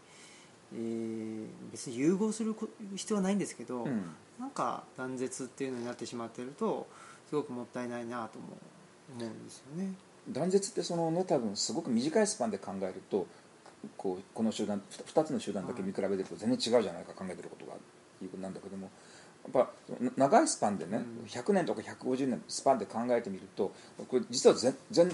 [0.72, 4.02] えー別に融合するこ必要はないんですけど、うん。
[4.38, 6.86] なんか断絶っていうのになってしまってると
[7.28, 8.56] すごくもったいないなとも
[9.18, 9.92] 思うんですよね。
[10.28, 13.26] 断絶ってそのね多分すごく短いスパンで考えると
[13.96, 17.76] こうこの集団2つの集団だけ見比べてると全然違うじゃないか考えてることがい
[18.24, 18.90] うことなんだけども
[19.52, 19.70] やっぱ
[20.00, 21.26] な長いスパンでね、うん。
[21.26, 23.72] 100年とか150年スパンで考えてみると
[24.08, 25.08] これ実は全全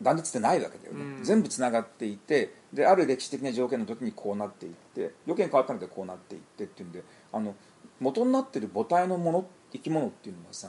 [0.00, 1.24] 断絶ってないわけだよね、うん。
[1.24, 7.54] 全部つながっていてである歴史的な条件の時にこうなっていって条件変わったのでこうなっていってっていうんであの
[8.00, 10.68] 元になってる母体のもの生き物っていうのはさ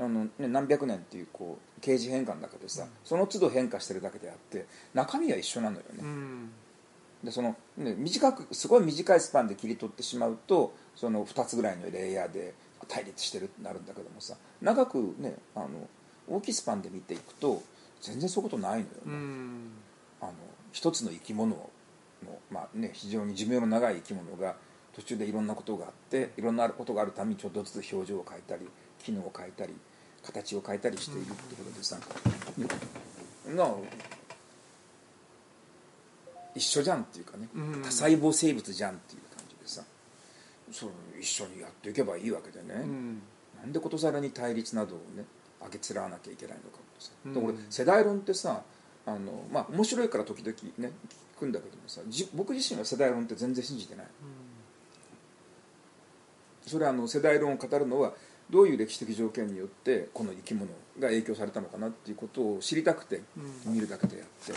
[0.00, 6.50] あの、ね、何百年っていうこう刑事変換だけでさ、その都度変化してるだけであって中身は一緒なのよね、うん。
[7.24, 12.54] でその、ね、短くすごい短いスパンで切り取ってしまうとその2つぐらいのレイヤーで
[12.88, 15.68] 対立してるってなるんだけどもさ長くねあの
[16.28, 17.62] 大きいスパンで見ていくと
[18.02, 18.84] 全然そういうことないのよ。
[18.84, 19.70] ね、うん。
[20.20, 20.32] あの
[20.72, 21.70] 一つの生き物の、
[22.50, 24.56] まあね、非常に寿命の長い生き物が
[24.92, 28.68] 途中でいろんなことがあっていろんなことがあるためにちょっとずつ表情を変えたり
[29.02, 29.74] 機能を変えたり
[30.22, 31.98] 形を変えたりしているってことでさ
[33.46, 33.68] な
[36.54, 37.48] 一緒じゃんっていうかね。
[37.54, 37.82] うん。
[37.82, 39.82] 多細胞生物じゃんっていう感じでさ
[40.70, 40.90] そう
[41.20, 43.22] 一緒にやっていけばいいわけでね、うん。
[43.60, 45.24] なんでことさらに対立などをね
[45.64, 47.34] あげつらわなきゃいけないのかってさ、うん。
[47.34, 48.62] で俺世代論ってさ
[49.06, 49.18] あの
[49.50, 50.92] まあ面白いから時々ね
[51.36, 54.06] 聞くんだけどもさじ僕自身は世代論って全然信じてない。
[56.66, 58.12] それはあの世代論を語るのは
[58.48, 63.22] どういう歴史的条件によってこの生き物が影響されたのかなっていうことを知りたくて
[63.66, 63.74] うん。
[63.74, 64.52] 見るだけであって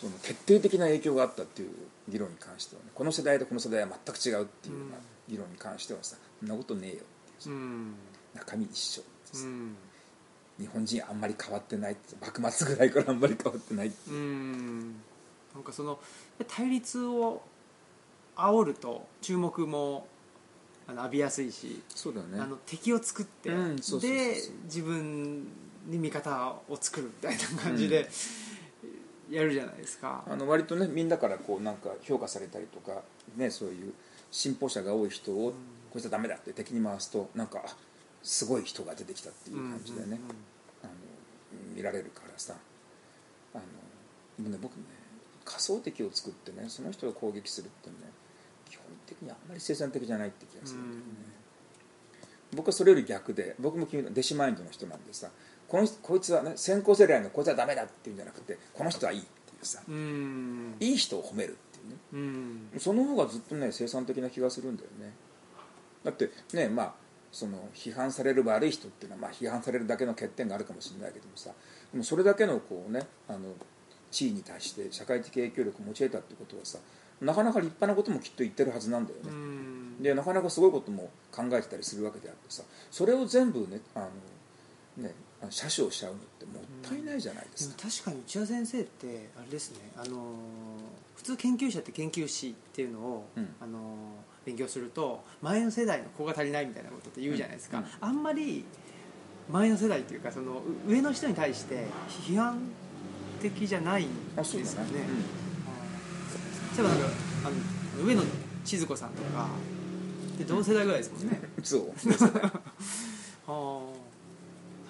[0.00, 1.70] その決定的な影響があったっていう
[2.08, 4.96] 議論に関してはねこの世代とこの世代は全く違うっていうような
[5.28, 7.04] 議論に関してはさそんなことねえよってい
[7.38, 7.94] うさうん。
[8.34, 9.44] 中身一緒ってさ。
[9.44, 9.76] うん
[10.60, 14.94] 日本人あんまり変わってないって幕末ぐらいからあんまり変わってないうん。
[15.54, 15.98] なんかその
[16.46, 17.42] 対立を
[18.36, 20.06] 煽ると注目も
[20.86, 22.40] あの浴びやすいし、そうだね。
[22.40, 25.46] あの敵を作って、で自分
[25.86, 28.08] に味方を作るみたいな感じで
[29.30, 33.02] やるじゃないですか、あの割とねみんなからこうなんか評価されたりとか
[33.36, 33.92] ねそういう
[34.30, 35.52] 信奉者が多い人を、
[35.92, 37.76] こいつはダメだって敵に回すとなんかあ
[38.22, 40.34] すごい人が出てきたっていう感じでね、うんうんあの
[41.80, 42.54] 見られるからさ。
[43.54, 43.64] あの
[44.38, 44.84] でもね僕ね
[45.44, 47.96] 仮想敵を作ってねその人を攻撃するってね
[48.68, 51.04] 基本的にあんまり生産的じゃないって気がするんだよね、
[52.54, 55.28] 僕はそれより逆で僕も君の弟子マインドの人なんでさ
[55.66, 59.80] この人こいつはね先行世代のこいつはダメだっていうんじゃなくてこの人はいいっていうさ
[60.80, 61.96] いい人を褒めるっていうね。
[62.12, 62.16] う
[62.76, 62.80] ん。
[62.80, 65.12] その方がずっとね生産的な気がするんだよね。
[66.04, 66.94] だってねまあ
[67.32, 71.50] その批判される悪い人っていうのは、まあ、批判されるだけの欠点があるかもしれないけどもさ
[71.92, 73.40] でもそれだけのこうねあの
[74.10, 76.78] 地位に対して社会的影響力を持ち得たってことはさ
[77.20, 80.02] なかなか立派なこともきっと言ってるはずなんだよね、うん。
[80.02, 85.14] でなかなかすごいことも考えてたりするわけであってさそれを全部ねあのね
[85.50, 90.18] 車掌しちゃうのってもったいないじゃないでですもか、確かに内田先生ってあれですねあのー
[91.16, 93.48] 普通研究者って研究士っていうのを、うん。
[93.60, 93.80] あのー
[94.46, 97.84] 勉強すると前の世代の子が足りないみたいなことって言うじゃないですか、うん。
[97.84, 97.90] うん。
[98.00, 98.64] あんまり
[99.52, 102.58] 前の世代というかそのう上の人に対して批判
[103.40, 104.66] 的じゃないですよね。
[106.76, 107.06] 例えばなんか
[107.44, 108.22] あの上野
[108.64, 109.48] 千鶴子さんとか
[110.38, 111.40] で同世代ぐらいですもんね。
[111.56, 111.90] うん、そう。
[111.90, 111.92] あ
[113.48, 113.80] あ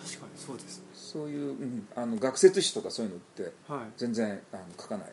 [0.05, 3.93] 確かにそうですそういう、うんあの学説誌とかそういうのってはい。
[3.97, 5.13] 全然あの書かない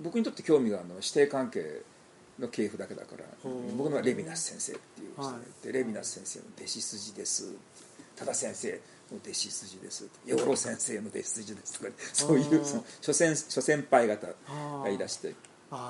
[0.00, 1.82] 僕にとって興味があるのは師弟関係
[2.40, 3.24] の系譜だけだから
[3.76, 5.32] 僕のはレヴィナス先生っていう人がい。
[5.62, 7.54] て、はレヴィナス先生の弟子筋です。
[8.16, 8.72] 多田先生
[9.12, 10.08] の弟子筋です。
[10.26, 14.26] 養老先生の弟子筋ですとかそういうその諸先諸先輩方
[14.82, 15.34] がいらして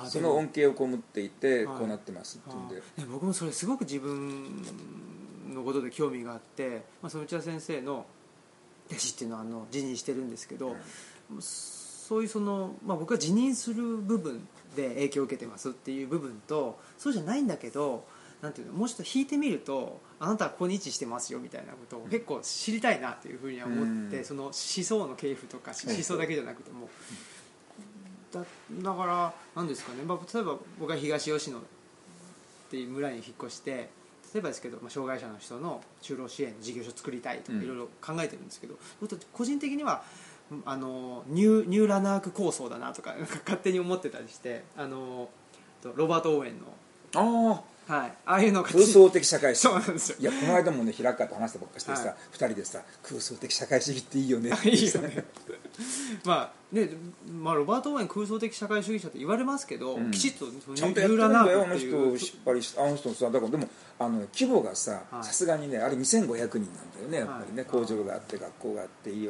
[0.05, 1.77] その恩恵を被っていてはい。
[1.79, 3.05] こうなってますっていうんで、あー。
[3.05, 4.63] ね僕もそれすごく自分
[5.53, 8.05] のことで興味があって、まあ、その内田先生の
[8.89, 10.75] 弟子っていうのはあの辞任してるんですけど、
[11.39, 18.05] そういうその、まあ、僕が辞任する部分で影響を受けてますっていう部分とそうじゃないんだけど
[18.41, 24.25] なんていうのもうちょっと引いてみるとあなたはここに位置してますよみたいなことを結構知りたいなっていうふうには思って、うん。
[24.25, 26.89] その思想の系譜とか思想だけじゃなくても。
[28.31, 28.41] だ
[28.71, 31.61] だから何ですかね、まあ、例えば僕は東吉野っ
[32.69, 33.89] ていう村に引っ越して
[34.33, 37.63] 例えばですけど、まあ、障害者の人の就労支援の事業所を作りたいとかうん。
[37.63, 40.03] いろいろ考えてるんですけど、そうすると個人的には
[40.65, 45.29] あのニューニューラナーク構想だなとか勝手に思ってたりしてあの
[45.81, 47.57] とロバート・オーウェンの。
[47.57, 48.13] あはい。
[48.25, 50.17] ああいうの空想的社会主そう義なんですよ。
[50.19, 52.15] いやこの間もね平川と話したばっかしてさ、はい。
[52.31, 54.51] 二人でさ空想的社会主義っていいよね。
[54.51, 55.25] っていい言ってよね。
[56.23, 56.89] まあね、
[57.41, 60.11] まあ、ロバート・オーウェン空想的社会主義者って言われますけど、ん。
[60.11, 63.67] きちっとちゃんとやってるんだよあの人しっかりあの人さだからでも
[63.99, 65.23] あの規模がさはい。
[65.23, 67.71] さすがにねあれ2500人なんだよねやっぱりね、はい。
[67.71, 69.23] 工場があって学校があって医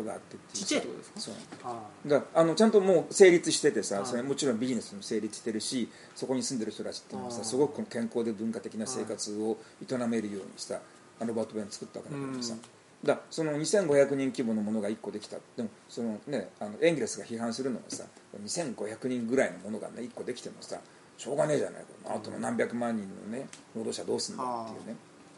[0.00, 1.20] 療所があってっていうさちっちゃいってことですか？
[1.20, 1.34] そう。
[1.64, 9.56] あだからあのちゃんともう成立しててさ、はいそれもちろんビジネスも成立してるしそこに住んでる人たちっていうのはさすごくこの健康で文化的な生活を
[9.88, 12.60] 営めるようにしたあのロバート・ベン作ったわけだけどさ、うん。
[13.06, 15.36] だからその2500人規模のものが1個できた。
[15.56, 18.04] でもその、ね、あのエンゲルスが批判するのはさ
[18.44, 20.78] 2500人ぐらいのものが、ね、1個できてもさ
[21.16, 22.14] しょうがねえじゃないか。
[22.14, 24.96] あとの何百万人の、ね、労働者どうすんだっていうね。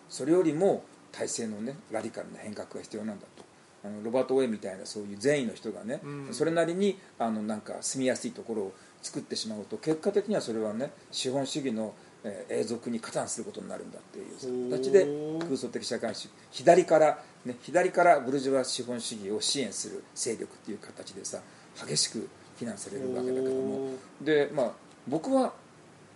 [0.08, 3.44] それよりも体制の、ね、ラディカルな変革が必要なんだと
[3.84, 6.28] あのロバート・ウェイみたいなそういう善意の人がね、うん。
[6.32, 15.06] それなりにあのなんか住みやすいところを作ってしまうと結果的にはそれはね資本主義の、えー永続に加担することになるんだっていう形で
[15.38, 21.38] 空想的社会主義左から、ね、左からブルジョワ資本主義を支援する勢力っていう形でさ
[21.86, 23.90] 激しく非難されるわけだけども。
[24.20, 24.72] で、まあ、
[25.06, 25.52] 僕は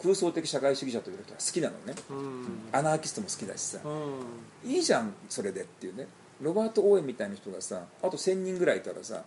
[0.02, 1.94] 空想的社会主義者という人は好きなのね。
[2.10, 2.46] うん。
[2.72, 3.78] アナーキストも好きだしさ。
[3.84, 4.70] うん。
[4.70, 6.08] いいじゃんそれでっていうね
[6.40, 9.22] ロバート・オーエンみたいな人がさあと1000人ぐらいいたらさ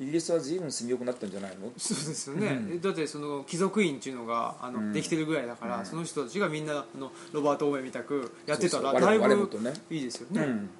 [0.00, 1.70] イギリスは随分住みよくなったんじゃないの？
[1.76, 2.80] そうですよね、うん。
[2.80, 4.92] だってその貴族院っていうのがあの、うん。
[4.94, 5.84] できてるぐらいだから、うん。
[5.84, 9.50] その人たちがみんなあのロバート・オーウェンみたくやってたらだいぶ
[9.90, 10.70] いいですよね、うん。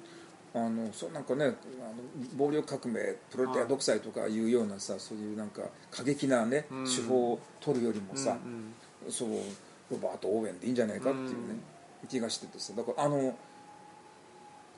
[0.55, 1.55] あのそうなんかねあの
[2.35, 5.61] 暴力革命プロレタリア独裁とかいうようなさそういうなんか
[5.91, 6.85] 過激なね、うん。
[6.85, 8.37] 手法を取るよりもさ、
[9.07, 9.29] そう
[9.91, 11.59] ロバート・オーウェンでいいんじゃないかっていうね、
[12.09, 13.37] 気がしててさだからあの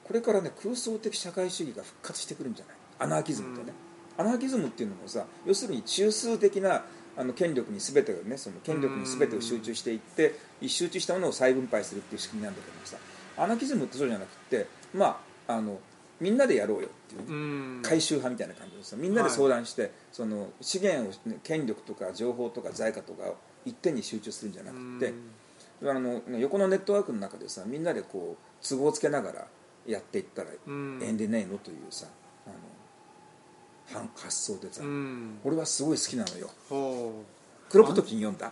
[0.04, 2.76] これからね空想的社会主義が復活してくるんじゃない？
[3.00, 3.74] アナーキズムってね、
[4.18, 6.84] アナーキズムっていうのもさ要するに中枢的な
[7.16, 10.36] あの権力に全てをねその権力に全てを集中していって
[10.66, 12.98] 集中したものを再分配するっていう仕組みなんだけどもさ
[13.38, 15.80] アナーキズムってそうじゃなくってまああの
[16.22, 17.34] みんなでやろうよっていうね、う
[17.80, 17.82] ん。
[17.84, 25.14] 回収派みたいな感じでさみんなで相談して、その資源を、ね、権力とか情報とか財貨とかを一点に集中するんじゃなくて、
[25.84, 29.48] あの横のネットワークの中でさみんなでこう都合をつけながら
[29.86, 31.00] やっていったらうん。
[31.02, 32.08] ええんでねえのというさ
[32.46, 32.56] あの
[34.00, 35.40] 反発想でさ、うん。
[35.44, 36.50] 俺はすごい好きなのよ。
[36.70, 37.24] ほ
[37.70, 38.48] クロプトキン読んだ？
[38.48, 38.52] う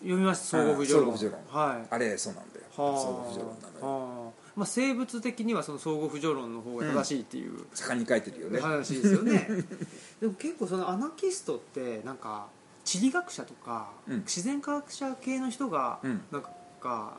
[0.00, 1.12] 読みました相互不条論
[1.48, 1.86] はい。
[1.90, 2.66] あれそうなんだよ。
[2.76, 3.00] はあ。
[3.00, 4.26] 相互不条論なのよ。
[4.26, 4.48] はあ。
[4.56, 8.60] まあ、生物的にはその相互不条論の方が正しいっていう盛んに書いてるよね。
[8.60, 9.48] 話ですよね。
[10.20, 12.48] でも結構そのアナキストってなんか
[12.84, 14.18] 地理学者とか、うん。
[14.20, 16.22] 自然科学者系の人がうん。
[16.30, 17.16] なんか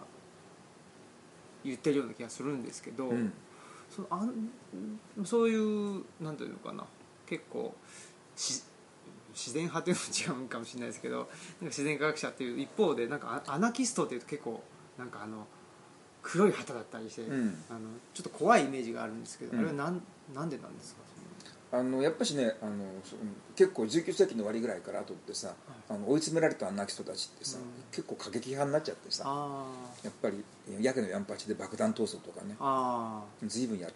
[1.63, 3.33] 言ってるような気がするんですけど、うん
[4.09, 6.85] そのあんそういうなんていうのかな。
[7.25, 7.75] 結構
[8.35, 8.63] し
[9.33, 9.93] 自然派ってい
[10.25, 11.29] うのも違うかもしれないですけどなんか
[11.65, 14.63] 自然科学者っていう一方でなんかアアナキストっていうと結構
[14.97, 15.45] なんかあの
[16.23, 17.63] 黒い旗だったりして、うん。
[17.69, 17.79] あの
[18.13, 20.01] ちょっと怖いイメージがあるんですけど、うんあれはなん
[20.33, 21.01] なんでなんですか？
[21.71, 23.15] あのやっぱしねあのそ
[23.55, 25.53] 結構19世紀の終わりぐらいから後ってさ、
[25.87, 27.63] あの追い詰められたアナキストたちってさ、うん。
[27.91, 29.65] 結構過激派になっちゃってさあ
[30.03, 30.43] やっぱり
[30.83, 32.55] やけのやんぱちで爆弾闘争とかね
[33.47, 33.91] 随分やっ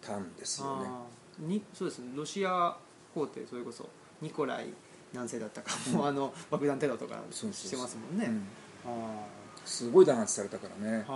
[0.00, 1.48] たんですあよね。
[1.54, 2.10] にそうですね。
[2.16, 2.76] ロシア
[3.14, 3.88] 皇帝それこそ
[4.20, 4.72] ニコライ
[5.12, 8.26] 何世だったかも、あの爆弾テロとかしてますもんね。
[8.26, 8.42] うん。
[8.90, 9.24] あ
[9.64, 10.98] すごい弾圧されたからね。
[10.98, 11.12] やっぱ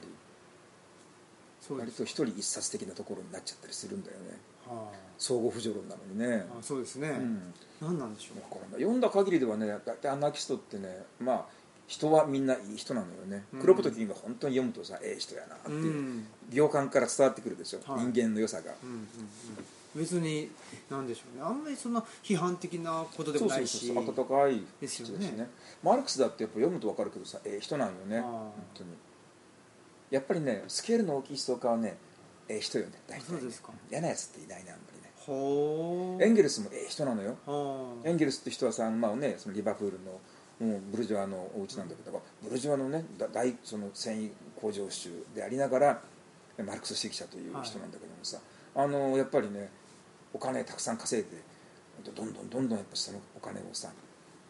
[0.00, 0.08] り。
[1.70, 4.24] 割と一人一冊的なところになっちゃったりするんだよね。
[4.30, 4.36] は
[5.18, 6.46] 相互不条論なのにね。
[6.54, 7.54] ああそうですね、うん。
[7.80, 8.74] 何なんでしょう。
[8.74, 11.44] 読んだ限りではねだいたいアナキストってねまあ
[11.86, 13.60] 人はみんないい人なのよね、うん。
[13.60, 16.26] クロプトキンが本当に読むとさええ人やなっていう、うん。
[16.50, 18.06] 行間から伝わってくるでしょ、はい。
[18.06, 18.72] 人間の良さが。
[18.82, 19.06] うんうんうん。
[19.94, 20.50] 別に
[20.90, 21.44] 何でしょうね。
[21.44, 23.98] あんまりそんな批判的なことでそうそうもないしそう。
[23.98, 25.30] 温かいですよね。
[25.32, 25.48] ね
[25.82, 28.20] マルクスだってやっぱ読むと分かるけどさええ人なんよね。
[28.20, 28.90] 本当に。
[30.10, 31.96] やっぱりねスケールの大きい人かはね
[32.48, 33.38] ええ人よね大体ね。
[33.40, 33.72] そうですか。
[33.90, 35.12] 嫌なやつっていないねあんまりね。
[35.16, 37.36] ほうエンゲルスもええ人なのよ。
[37.46, 40.20] はあエンゲルスって人はさ、まあね、そのリバプールの
[40.60, 44.30] もうブルジョワのお家なんだけど、ブルジョワのねだ大その繊維
[44.60, 46.02] 工場主でありながら
[46.64, 48.38] マルクス主義者という人なんだけどもさ、
[48.76, 49.68] あのやっぱりね
[50.32, 53.88] お金たくさん稼いでどんどんどんどんやっぱそのお金をさ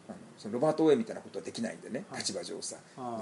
[0.09, 2.19] あのそのロバート・ウェイみたいなことはできないんでね、はい。
[2.19, 2.77] 立場上さ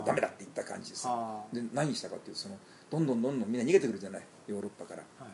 [0.04, 1.10] ダメだって言った感じでさ。
[1.10, 2.56] はで何したかっていうとその
[2.92, 4.22] どんどんどんどんみんな逃げてくるじゃない？
[4.48, 5.02] ヨーロッパから。
[5.18, 5.32] あはい。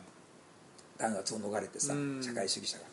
[0.97, 2.23] 弾圧を逃れてさうん。
[2.23, 2.85] 社会主義者が、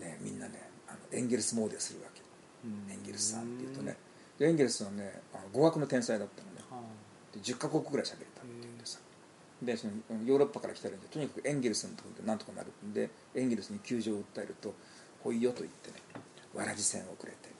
[0.00, 0.54] ね、みんなね
[0.88, 2.22] あのエンゲルス詣でするわけ。
[2.64, 2.90] うん。
[2.90, 3.96] エンゲルスさんっていうとね。
[4.38, 6.62] でエンゲルスはねあの語学の天才だったのね。
[6.70, 6.80] は
[7.34, 8.98] で10カ国ぐらい喋れたって言ってさ。
[9.60, 9.92] でその
[10.24, 12.68] ヨーロッパから来たらとにかくエンゲルスのところでなんとかなる。
[12.86, 14.74] んでエンゲルスに窮状を訴えると
[15.22, 15.96] 「ほいよ」と言ってね
[16.54, 17.52] わらじ船をくれて。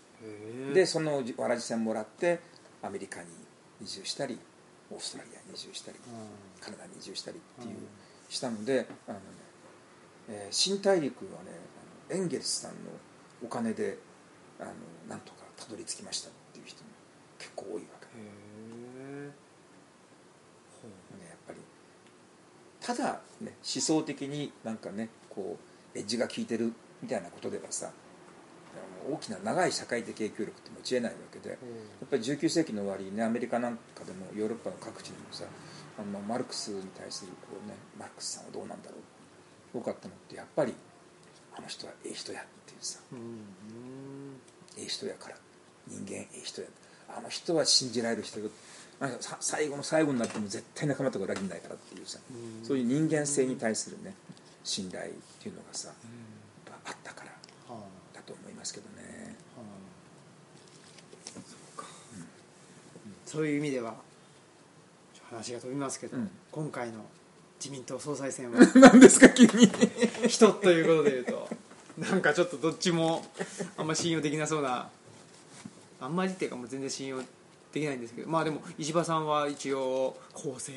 [0.72, 2.38] でそのわらじ船もらって
[2.80, 3.28] アメリカに
[3.82, 4.38] 移住したり
[4.92, 5.98] オーストラリアに移住したり
[6.60, 7.86] カナダに移住したりっていう、うん
[8.32, 9.24] したのであの、ね
[10.28, 11.50] えー新大陸はね
[12.08, 12.90] エンゲルスさんの
[13.44, 13.98] お金で
[14.58, 14.70] あの
[15.08, 16.90] なんとかたどり着きましたっていう人も
[17.38, 18.06] 結構多いわけ。
[18.06, 19.30] へえ
[21.20, 21.58] ねやっぱり
[22.80, 25.58] ただ、ね、思想的になんかねこ
[25.94, 26.72] うエッジが効いてる
[27.02, 27.90] みたいなことではさ
[29.10, 31.58] 大きな長い社会的影響力って持ちえないわけでやっ
[32.08, 35.44] ぱり19世紀の終わりにねアメリカなんかでもヨーロッパの各地でもさ
[35.98, 38.96] あのマルクスに対するこう、ね、マルクスさんはどうなんだろ
[39.74, 40.74] う多かったのってやっぱり
[41.56, 42.98] あの人はええ人やっていうさ。
[43.12, 43.18] うん
[44.78, 45.36] ええ人やから。
[45.86, 46.68] 人間ええ人や。
[47.14, 48.48] あの人は信じられる人よ。
[49.40, 52.18] 最後の最後になっても絶対仲間とか裏切んないからっていうさ。
[52.30, 52.66] うん。
[52.66, 54.14] そういう人間性に対するね
[54.64, 55.08] 信頼っ
[55.40, 55.92] ていうのがさ
[56.64, 57.82] ぱあったからは
[58.12, 59.66] だと思いますけどねあは
[61.26, 61.86] あそっか
[63.32, 63.94] そういう意味では
[65.30, 66.30] 話が飛びますけど、うん。
[66.50, 66.98] 今回の
[67.58, 69.70] 自民党総裁選は 何ですか急に
[70.28, 71.48] 人ということでいうと。
[71.96, 73.24] なんかちょっとどっちも
[73.78, 74.88] あんま信用できなそうな
[76.00, 80.72] あんまりっていうかもう全然信用できないんですけどまあでも石破さんは一応公正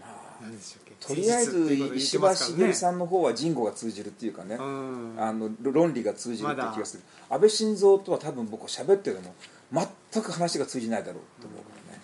[0.00, 0.06] ま
[0.40, 5.14] あなんでしょうとりあえず石破茂さんの方は人語が通じるっていうかね、うん。
[5.16, 9.32] あの論理が通じるって気がする、安倍晋三とは多分僕は喋ってても
[9.72, 12.02] 全く話が通じないだろうと思うからね、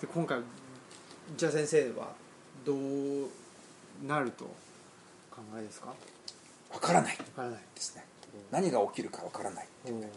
[0.00, 0.40] で今回
[1.36, 2.08] じゃあ先生は
[2.64, 3.28] どう
[4.06, 4.44] なると
[5.30, 5.94] 考えですか？
[6.72, 7.16] 分からない。
[7.18, 7.60] わからない。
[7.74, 8.04] ですね。
[8.50, 10.08] 何が起きるか分からないおー。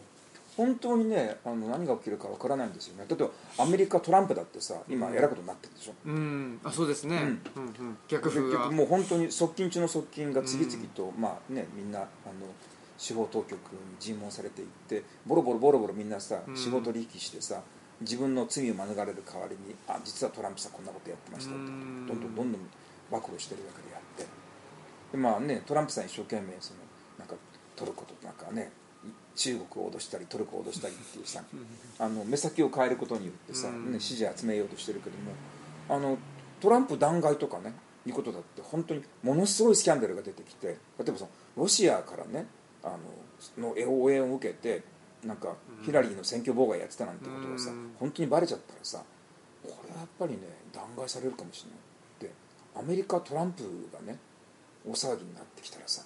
[0.57, 3.05] 本当にねあの何が起きるか分からないんですよね。
[3.07, 5.15] 例えばアメリカトランプだってさ今うん。
[5.15, 6.59] えらいことになってるでしょ、うん。
[6.63, 7.23] あそうですね、うん。
[7.23, 12.07] うん逆結風が局もう本当に側近中の側近が次々と、まあねみんなあの
[12.99, 13.57] 司法当局に
[13.99, 16.55] 尋問されていってボロボロボロボロみんなさうん。
[16.55, 17.61] 仕事取引してさ
[18.01, 22.05] 自分の罪を免れる代わりにあ実はトランプさんこんなことやってましたとうん。
[22.05, 22.61] どんどんどんどん
[23.09, 24.27] 暴露してるわけであって。
[25.13, 26.79] でまあねトランプさん一生懸命その
[27.17, 27.35] なんか
[27.75, 28.71] トルコとなんかね
[29.35, 31.41] 中国を脅したりトルコを脅したりっていうさ
[31.99, 33.93] あの目先を変えることによってさ、うん。
[33.93, 35.31] ね、支持集めようとしてるけども
[35.87, 36.17] あの
[36.59, 37.73] トランプ弾劾とかね
[38.05, 40.75] いうことだって本当にものすごいスキャンダルが出てきて例
[41.07, 42.47] えばそのロシアからね
[42.83, 42.97] あ
[43.57, 44.83] のの応援を受けて
[45.25, 47.91] なんかヒラリーの選挙妨害やってたなんてことがさ、うん。
[47.99, 49.03] 本当にバレちゃったらさ
[49.63, 50.39] これはやっぱりね
[50.71, 52.33] 弾劾されるかもしれないで
[52.79, 53.63] アメリカトランプ
[53.93, 54.17] がね
[54.87, 56.03] 大騒ぎになってきたらさ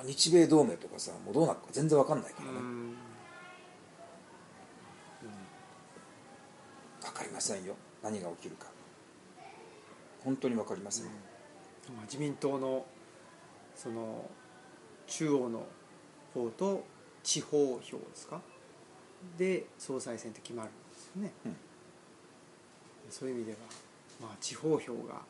[0.00, 2.94] あ日米同盟とかさもうどうなるか全然わかんないからね、うん。
[7.00, 7.74] 分かりませんよ。
[8.02, 8.66] 何が起きるか。
[10.24, 11.10] 本当に分かりませんよ、
[11.94, 12.84] まあ自民党の
[13.78, 14.28] その
[15.06, 15.64] 中央の
[16.34, 16.84] 方と
[17.22, 18.40] 地方票ですか？
[19.38, 21.56] で総裁選って決まるんですよね、うん。
[23.08, 23.58] そういう意味では、
[24.20, 25.22] まあ、地方票が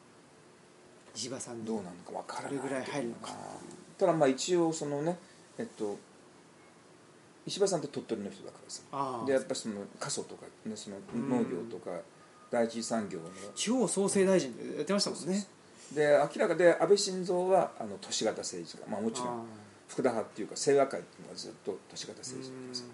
[1.15, 3.33] 石破さんにどうなのか分からないどれぐらい入るのか。
[3.99, 5.19] ただまあ一応そのね
[5.59, 5.99] えっと
[7.47, 8.83] 石破さんって鳥取の人だからさ。
[8.93, 9.27] ああ。
[9.27, 11.91] でやっぱりその過疎とか、ね、その農業とか
[12.51, 13.25] 第一次産業の。
[13.55, 15.47] 地方創生大臣でやってましたもんね
[15.95, 19.47] で明らかで安倍晋三はあの都市型政治家、まあ、もちろあん
[19.89, 22.85] 福田派っていうか清和会っていうのはずっと都市型政治だからさ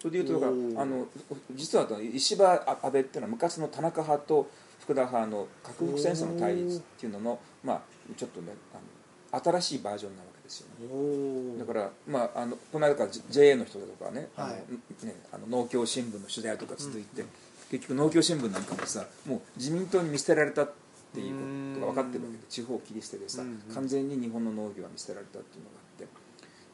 [0.00, 1.06] それでいうとあの
[1.54, 7.80] 実は石破安倍っていうのは昔の田中派と福田派の核北戦争の対立っていうのの、まあ、
[8.14, 11.58] ちょっとねあの新しいバージョンなわけですよね。
[11.58, 15.06] だから、まあ、あのこの間から JA の人だとかね,、あのはい。
[15.06, 17.24] ねあの農協新聞の取材とか続いて、
[17.70, 20.83] 結局農協新聞なんかもさもう自民党に見捨てられたって
[21.20, 23.42] いうことが分かってるわけで地方を切り捨てでさ、
[23.74, 26.08] 完全に日本の農業は見捨てられたっていうのがあって。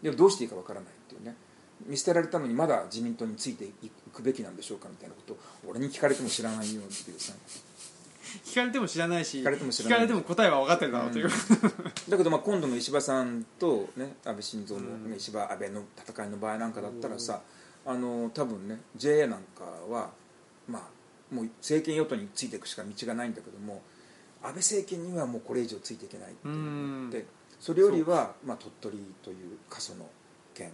[0.03, 1.34] でもどうしていいか分からないっていうね。
[1.86, 3.72] 見捨てられたのにまだ自民党についてい
[4.12, 5.38] くべきなんでしょうかみたいなことを
[5.68, 7.32] 俺に聞かれても知らないよっていうさ
[8.45, 9.99] 聞かれても知らないし聞かれても知らない。
[9.99, 11.28] 聞かれても答えは分かってるだろうという、
[12.09, 17.41] だけどまあ今度の石破さんと、ね、安倍晋三の、石破安倍の戦いの場合なんかだったらさ、
[17.86, 20.11] あの多分ね JA なんかは、
[20.68, 23.82] まあ、もう政権与党についていくしか道がないんだけども
[24.43, 27.26] 安倍政権にはもうこれ以上ついていけないっていうのがあって
[27.59, 30.09] それよりは、まあ、鳥取という過疎の
[30.55, 30.72] 県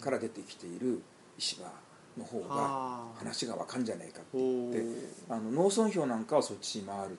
[0.00, 1.02] から出てきている
[1.38, 1.70] 石破
[2.16, 4.40] の方が話が分かんじゃないかってっ
[4.72, 4.96] てう
[5.28, 7.18] あの農村票なんかはそっちに回る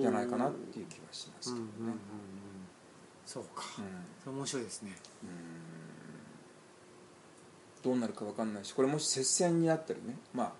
[0.00, 1.70] じゃないかなっていう気はしますけどね。
[1.78, 1.98] うんうんうんうん。
[3.26, 3.64] そうか、
[4.26, 4.92] うん面白いですね。
[7.82, 10.52] どうなるか分かんないしこれもし接戦になったりねま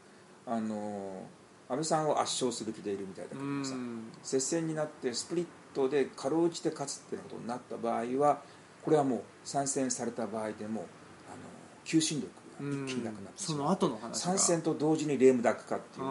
[0.46, 1.26] ああの
[1.70, 4.02] 安倍さんを圧勝する気でいるみたいだけどうさん。
[4.22, 8.42] 接戦になってスプリットでかろうじて勝つっていうことになった場合は
[8.82, 10.86] これはもう参戦された場合でも
[11.28, 11.38] あの
[11.84, 14.14] 求心力が一気になくなってその後の話が。
[14.14, 16.06] 参戦と同時にレームダック化っていう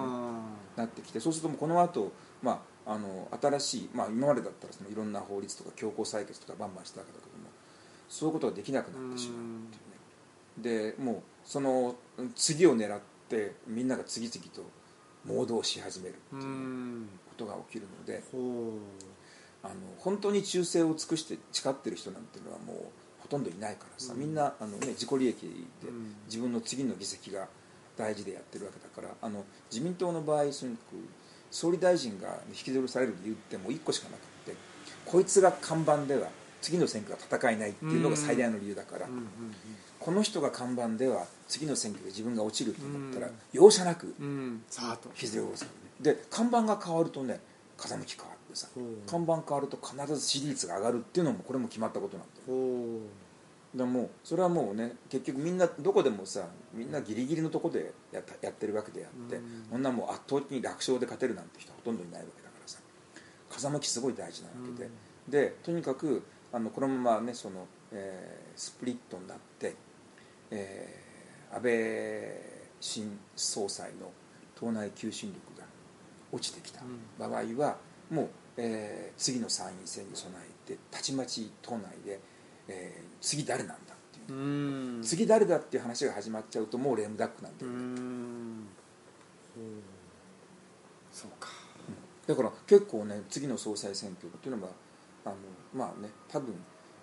[0.78, 7.50] なってきてそうするともうこの後、まああの新しい、まあ、今までだったらそのいろんな法律とか強行採決とかバンバンしたわけだけども
[8.08, 9.78] そういうことができなくなってしまうって
[10.64, 10.96] いうね。
[10.96, 11.96] でもうその
[12.36, 13.00] 次を狙っ
[13.30, 14.64] てみんなが次々と
[15.28, 18.74] 盲導し始めるっていううんことが起きるのでほ
[19.64, 22.76] あの本当に忠誠を尽くして誓ってる人なんていうのはもう
[23.20, 24.20] ほとんどいないからさ、うん。
[24.20, 25.36] みんなあの、ね、自己利益
[25.84, 26.16] でうん。
[26.26, 27.48] 自分の次の議席が
[27.98, 30.96] 大事でやってるわけだからあの自民党の場合とにかく
[31.52, 34.56] 総理大臣が引きずるされる理由ってもう1個しかなくって
[35.06, 36.30] こいつが看板では
[36.62, 39.26] 次の選挙が戦えないっていうのが最大の理由だから、ううんうん
[40.00, 43.34] この人が看板では次の選挙で自分が落ちると思ったら、うん。
[43.52, 44.28] 容赦なくうん。
[44.28, 45.10] うんさあと。
[45.10, 47.40] 引きずり下ろすからねで看板が変わるとね
[47.78, 48.68] 風向き変わってさ
[49.06, 52.58] 看板変わると必ず支持率が上がるっていうのもこれも決まったことなんだよ。
[52.58, 53.00] ほ
[53.76, 59.66] でもうそれはもうね結局みんなどこでもさみんなギリギリのとこでやったやってるわけであって、うん。
[59.70, 62.80] そんなもう圧倒的に楽勝で勝てるなんて人ほとんどいないわけだからさ
[63.50, 64.90] 風向きすごい大事なわけで、
[65.28, 69.74] でとにかくあのこのままねその、えースプリットになって、
[70.52, 74.12] えー安倍新総裁の
[74.56, 75.66] 党内求心力が
[76.32, 76.82] 落ちてきた
[77.18, 77.78] 場合は、
[78.12, 82.20] もう、えー次の参院選に備えてたちまち党内で、
[82.68, 84.38] えー次誰なんだっていう。
[84.38, 85.04] ううん。
[85.04, 88.68] 次誰だっていう話が始まっちゃうともうレームダックなんうで、ん。
[89.56, 89.66] ほう
[91.12, 91.50] そうか
[92.28, 94.70] だから結構ね次の総裁選挙っていうのは
[95.26, 95.36] あの
[95.74, 96.54] まあね多分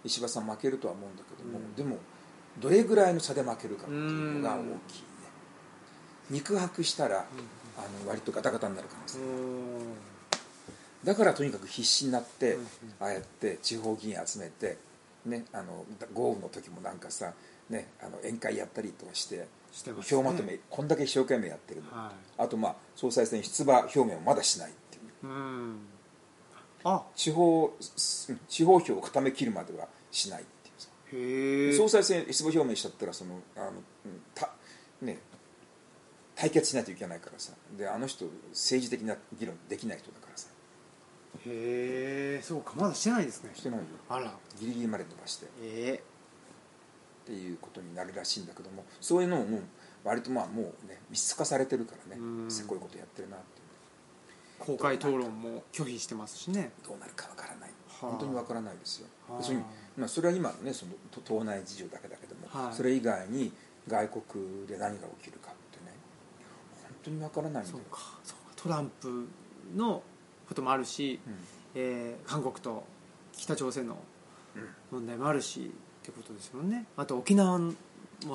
[0.05, 1.75] 石破さん負けるとは思うんだけども、うん。
[1.75, 1.99] でも
[2.61, 4.77] どれぐらいの差で負けるかっていうのが大きいね。
[6.31, 7.23] 肉薄したらあ
[8.03, 9.19] の割とガタガタになる可能性。
[11.05, 12.59] だからとにかく必死になって、
[12.99, 14.77] ああやって地方議員集めて、
[15.25, 17.33] ね、あの豪雨の時もなんかさ、
[17.71, 20.17] ね、あの宴会やったりとかしてしてますね。
[20.19, 25.27] 票まとめこんだけ一生懸命やってるの、はあとまあ総裁選出馬表明もまだしないっていう。
[25.27, 25.77] いうん。
[26.83, 27.03] あ。
[27.15, 30.45] 地方す地方票を固めきるまではしない
[31.11, 34.51] 総裁選出馬表明しちゃったらそのあの、うんた
[35.03, 35.19] ね、
[36.35, 37.53] 対決しないといけないからさ。
[37.77, 40.49] であの人政治的な議論できない人だからさ。
[41.47, 43.51] へえそうかまだしてないですね。
[43.55, 43.85] してないよ。
[44.09, 44.35] あら。
[44.59, 45.47] ギリギリまで伸ばして。
[45.47, 46.03] っえ
[47.25, 49.61] ていうことになるらしいんだけどもそういうのも
[50.05, 52.21] 割とまあもうね密室化されてるからね。
[52.21, 52.51] うん。
[52.51, 53.45] せこいことやってるなって
[54.59, 56.73] 公開討論も拒否してますしね。
[56.87, 57.71] どうなるかわからない。
[58.01, 58.11] はあ。
[58.11, 59.09] 本当にわからないですよ。
[59.29, 59.39] はあ。
[59.39, 59.65] 要するに、
[59.97, 62.75] まあ、それは今ねそのと党内事情だけだけども、はい。
[62.75, 63.53] それ以外に
[63.89, 65.93] 外国で何が起きるかってね
[66.83, 67.79] 本当にわからないんだよ。
[68.57, 69.29] トランプ
[69.75, 70.03] の
[70.49, 71.35] こともあるし、うん。
[71.75, 72.85] えー韓国と
[73.33, 73.97] 北朝鮮の
[74.91, 75.71] 問題もあるし
[76.03, 76.87] ってことですよね。
[76.97, 77.75] あと沖縄も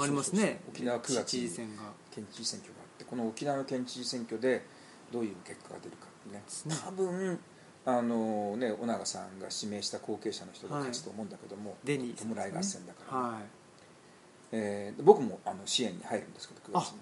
[0.02, 0.62] ありますね。
[0.70, 1.84] 沖縄9月知事選が。
[2.14, 4.66] 県知事選挙があってこの沖縄の県知事選挙で
[5.12, 6.44] どういう結果が出るかってね。
[6.66, 6.82] ね。
[6.86, 7.40] 多分
[7.86, 13.40] あのね尾長さんが指名した後継者の人が勝つと思うんだけども、デニーさん弔い合戦だから、は
[14.52, 16.98] えー僕もあの支援に入るんですけど9月に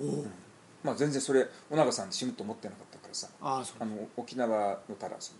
[0.00, 0.16] はね。
[0.16, 0.26] いおお、
[0.82, 3.76] まあ、全然それ尾長さん死ぬと思ってなかったからさああそう。
[3.80, 5.38] あの沖縄のただその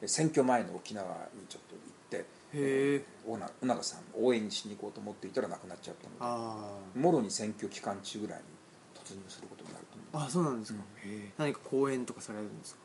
[0.00, 1.04] え選挙前の沖縄
[1.34, 8.44] にちょっと行ってへえ尾長尾長さんを応援しに行こうと思っていたら亡くなっちゃったのあでもろに選挙期間中ぐらいに
[9.04, 10.24] 突入することになると思う。
[10.24, 11.32] ああそうなんですか、うん。
[11.38, 12.81] 何か講演とかされるんですか？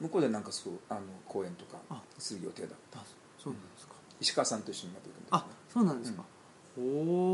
[0.00, 2.02] 向こうでなんかそうあの講演とかあ。
[2.18, 3.00] する予定だった。
[3.00, 3.02] あ
[3.38, 6.24] そうなんですか、石川さんと一緒にまた行くんだあそうなんですか、
[6.78, 6.80] お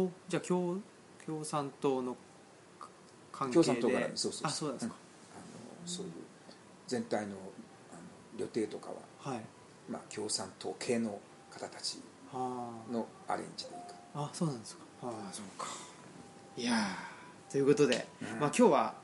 [0.04, 0.78] おじゃあ共
[1.24, 2.14] 共産党の
[2.78, 2.88] か
[3.32, 3.64] 関係で。
[3.64, 4.46] 共産党からねそうそうそう。
[4.46, 4.94] あそうなんですか、
[5.34, 6.12] あのそういう
[6.86, 8.00] 全体のあの
[8.38, 8.90] 予定とか
[9.24, 9.40] は、はい。
[9.88, 12.00] まあ、共産党系の方たち
[12.32, 14.82] はのアレンジでいくああそうなんですか。
[15.02, 15.66] ああそうか。
[16.56, 17.52] いやー。
[17.52, 18.40] ということで、うん。
[18.40, 18.94] まあ、今日は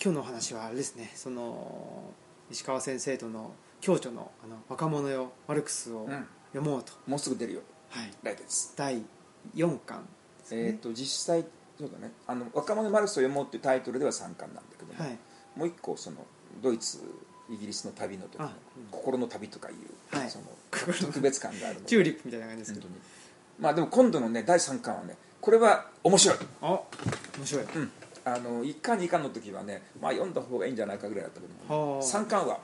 [0.00, 1.10] 今日のお話はあれですね。
[1.14, 2.12] その
[2.50, 6.26] 石川先生との共著のあの「若者よマルクス」をうん。
[6.52, 7.60] 読もうと、もうすぐ出るよ。
[7.90, 8.72] はい、来月。
[8.76, 9.02] 第
[9.54, 10.04] 4巻
[10.40, 11.44] ですね、えー、と実際
[11.78, 12.12] そうだね。
[12.26, 15.18] あの「若者マルクスを読もう」っていうタイトルでは3巻なんだけども、はい。
[15.56, 16.26] もう一個その
[16.60, 16.98] ドイツ
[17.48, 18.86] イギリスの旅の時のあうん。
[18.90, 20.30] 心の旅とかいう、はい。
[20.30, 21.86] その特別感があるので。
[21.86, 23.04] チューリップみたいな感じですけど本当に。
[23.60, 26.80] まあでも今度のね第3巻はねこれは面白い、あ
[27.38, 27.64] 面白い。
[27.64, 27.92] うん、
[28.24, 32.02] あの1巻2巻の時はね、まあ、読んだ方がいいんじゃないかぐらいだったけども、はあ。
[32.02, 32.58] 3巻は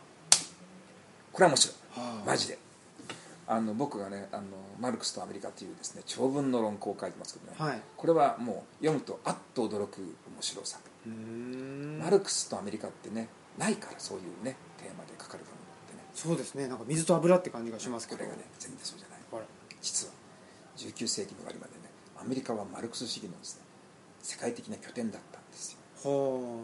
[1.32, 2.00] これは面白い。
[2.00, 2.26] はあ。
[2.26, 2.58] マジで。
[3.48, 4.44] あの僕がねあの
[4.80, 7.82] 「マルクスとアメリカ」というですね長文の論考を書いてますけどね、はい。
[7.96, 16.02] これはもう読むとあっと驚く面白さ、マルクスとアメリカってねないからそういうねテーマで書かれたものってね。
[16.12, 16.66] そうですね。
[16.66, 18.18] なんか水と油って感じがしますけど。
[18.18, 19.16] これがね全然そうじゃない。
[19.82, 20.12] 実は
[20.76, 21.78] 19世紀の終わりまでね
[22.20, 23.62] アメリカはマルクス主義のですね
[24.22, 25.35] 世界的な拠点だった
[26.02, 26.62] ほ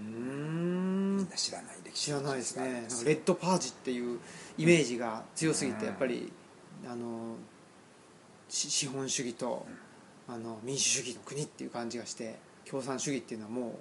[0.00, 0.02] う。
[0.02, 1.16] うーん。
[1.18, 2.06] みんな知らない歴史。
[2.06, 2.72] 知らないですね。
[2.72, 4.18] なんかレッドパージっていう
[4.58, 5.78] イメージが強すぎうん。
[5.78, 6.32] てやっぱり
[6.86, 7.36] あの
[8.48, 9.66] し資本主義と
[10.28, 12.38] あの民主主義の国っていう感じがして
[12.68, 13.78] 共産主義っていうのはも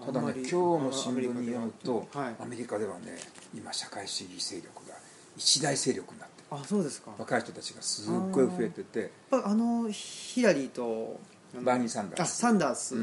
[0.00, 2.34] うただね今日の新聞に読むと、はい。
[2.40, 3.16] アメリカではね
[3.54, 4.94] 今社会主義勢力が
[5.36, 6.46] 一大勢力になってる。
[6.50, 7.10] あそうですか。
[7.18, 9.10] 若い人たちがすっごい増えてて。
[9.30, 11.20] ぱあのヒラリーと
[11.54, 12.96] バーニー・サンダーあスサンダース。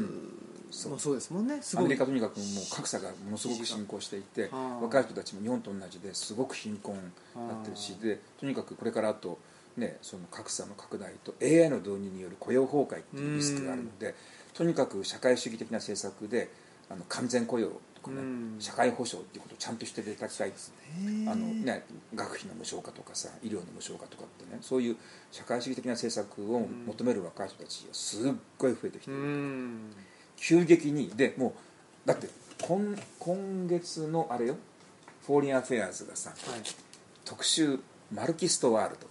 [0.70, 0.92] そう。
[0.92, 1.58] もそうですもんね。
[1.62, 6.94] すアメリカとにかくもう格差がものすごく進行していて若い人たちも日本と同じですごく貧困
[7.34, 9.38] になってるしでとにかくこれからあと、
[9.76, 14.14] ね、その格差の拡大と AI の導入による雇用崩壊っていうリスクがあるので
[14.54, 16.50] とにかく社会主義的な政策で
[16.90, 18.56] あの完全雇用とかねうん。
[18.58, 21.30] 社会保障っていうことをちゃんとしていただきたいですへー。
[21.30, 21.84] あのね、
[22.14, 24.96] 学費の無償化とかさ医療の無償化とかってねそういう
[25.30, 29.92] 社会主義的な政策を求める若い人たちがすっごい増えてきてうる、ん。
[30.36, 31.48] 急激にでも
[32.04, 32.28] うだって
[32.62, 34.56] 今今月のあれよ
[35.26, 36.62] 「フォーリン・アフェアーズ」がさはい。
[37.24, 37.78] 特集
[38.12, 39.06] 「Marxist World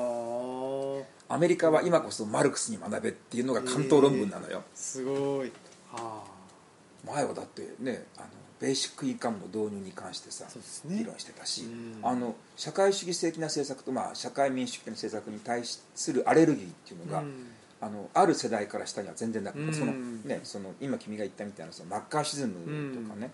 [0.00, 5.50] は」アメリカは今こそマルクスに学べっていうのが巻頭論文なのよ、あすごい。
[5.90, 6.22] は
[7.04, 8.28] 前はだってねあの
[8.60, 10.46] ベーシックインカムの導入に関してさ、
[10.88, 10.96] ね。
[10.96, 11.98] 議論してたし、うん。
[12.02, 17.50] あの社会主義的な政策と、まあ、社会民主主義的な政策に対するアレルギーっていうのが、うん。
[17.78, 19.74] あのある世代から下には全然なくて、うん。
[19.74, 22.54] そのね、その今君が言ったみたいなそのマッカーシズム
[22.94, 23.30] とかね、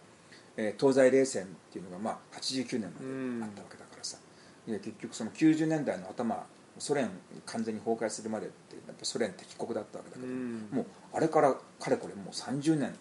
[0.57, 4.19] えー東西冷戦っていうのが、まあ、89年まであったわけだからさ、
[4.67, 6.45] で結局その90年代の頭
[6.79, 7.11] ソ連
[7.47, 10.69] 完全に崩壊するまでってやっぱソ連敵国だったわけだけど、うん。
[10.73, 12.97] もうあれからかれこれもう30年経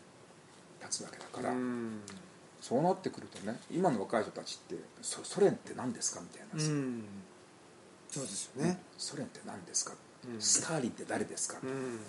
[0.92, 2.02] つわけだから、うん。
[2.60, 7.04] そうなってくるとね今の若い人たちってソソ連って何ですかみたいなさ、うん。
[8.10, 8.80] そうですよね。
[8.98, 9.94] ソ連って何ですか、
[10.26, 10.40] うん。
[10.40, 12.00] スターリンって誰ですか、うん。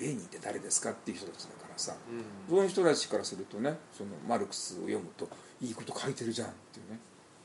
[0.00, 2.56] レーニンって誰ですかっていう人たちだからさ、うん。
[2.56, 5.28] そういう人たちからするとねそのマルクスを読むと
[5.60, 6.98] いいこと書いてるじゃんっていうね。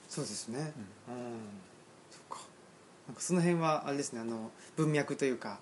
[0.09, 0.73] そうですね。
[1.07, 1.15] うん。
[2.09, 2.39] そっか。
[3.07, 4.21] なんかその辺はあれですね。
[4.21, 5.59] あの文脈というか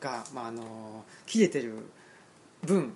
[0.00, 1.74] がまああの切れてる
[2.62, 2.94] 分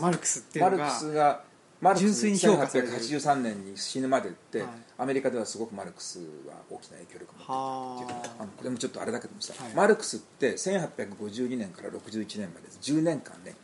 [0.00, 1.44] マルクスっていうマルのがクスが
[1.80, 2.88] マルクス純粋に評価される。
[2.88, 4.68] 1883年に死ぬまでって、はい。
[4.98, 8.46] アメリカではすごくマルクスは大きな影響力を持っているっていうはあ。
[8.46, 9.74] のこれもちょっとあれだけどもさ、はい。
[9.74, 13.54] マルクスって1852年から61年まで10年間ね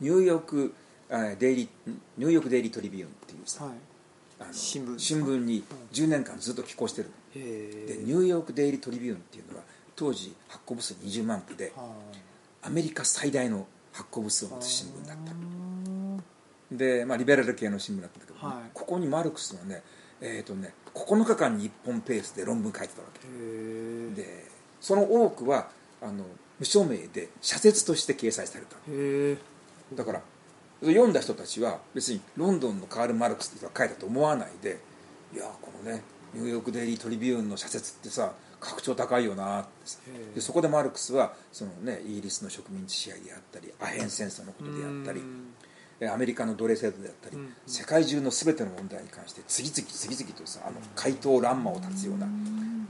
[0.00, 0.74] ニューヨーク
[1.10, 1.68] あデイリー
[2.18, 3.74] ニューヨークデイリートリビューンっていうさ、はい。
[4.40, 5.62] あの新聞新聞に
[5.92, 7.40] 10年間ずっと寄稿してるで
[8.02, 11.84] ニューヨークデイリートリビューンっていうのは当時発行部数20万部では
[12.62, 15.34] アメリカ最大の発行部数を持つ新聞だったあ
[16.70, 18.70] で、まあ、リベラル系の新聞だったんだけどね、はい。
[18.74, 19.82] ここにマルクスのね
[20.20, 23.26] えーとね9日間に1本ペースで論文書いてたわけ。
[24.14, 24.44] で
[24.80, 25.68] その多くは
[26.02, 26.24] あの
[26.58, 28.76] 無署名で社説として掲載された。
[29.94, 30.22] だから
[30.80, 34.78] 読んだ人たちは別にロンドンのカール・マルクスって人が書いたと思わないで
[35.34, 36.02] いやこのね
[36.34, 38.32] ニューヨーク・デイリー・トリビューンの社説ってさ
[38.64, 39.70] 格調高いよなって
[40.34, 45.20] でそこでマルクスはその、ね、イギリスの植民地支配であったりアヘン戦争のことであったり
[46.12, 47.54] アメリカの奴隷制度であったり、うん。
[47.66, 52.26] 世界中の全ての問題に関して次々次々とさあの回答乱魔を立つような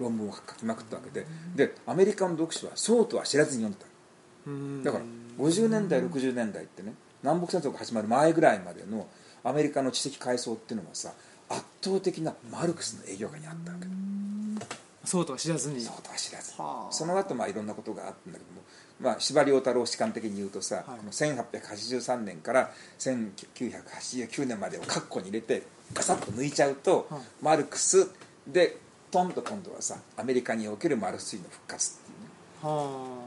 [0.00, 1.26] 論文を書きまくったわけで。
[1.54, 4.82] でアメリカの読者はそうとは知らずに読んでたうん。
[4.82, 5.04] だから
[5.38, 9.06] 50年代60年代ってね南北戦争が始まる前ぐらいまでの
[9.42, 11.12] アメリカの知的階層っていうのはさ
[11.48, 13.86] 圧倒的なマルクスの営業下にあったわけ。
[13.86, 14.66] だ
[15.04, 15.80] そうとは知らずに。
[15.80, 16.52] そうとは知らず。
[16.60, 16.92] はあ。
[16.92, 18.62] その後まあいろんなことがあったんだけども、
[19.00, 20.84] まあ、司馬遼太郎史観的に言うとさ、はい。
[20.84, 25.62] この1883年から1989年までを括弧に入れて
[25.92, 27.20] ガサッと抜いちゃうと、はい。
[27.42, 28.08] マルクス
[28.46, 28.76] で
[29.10, 32.28] トンと今度はさアメリカにおけるマルクス主義の復活っていうね。
[32.62, 33.18] は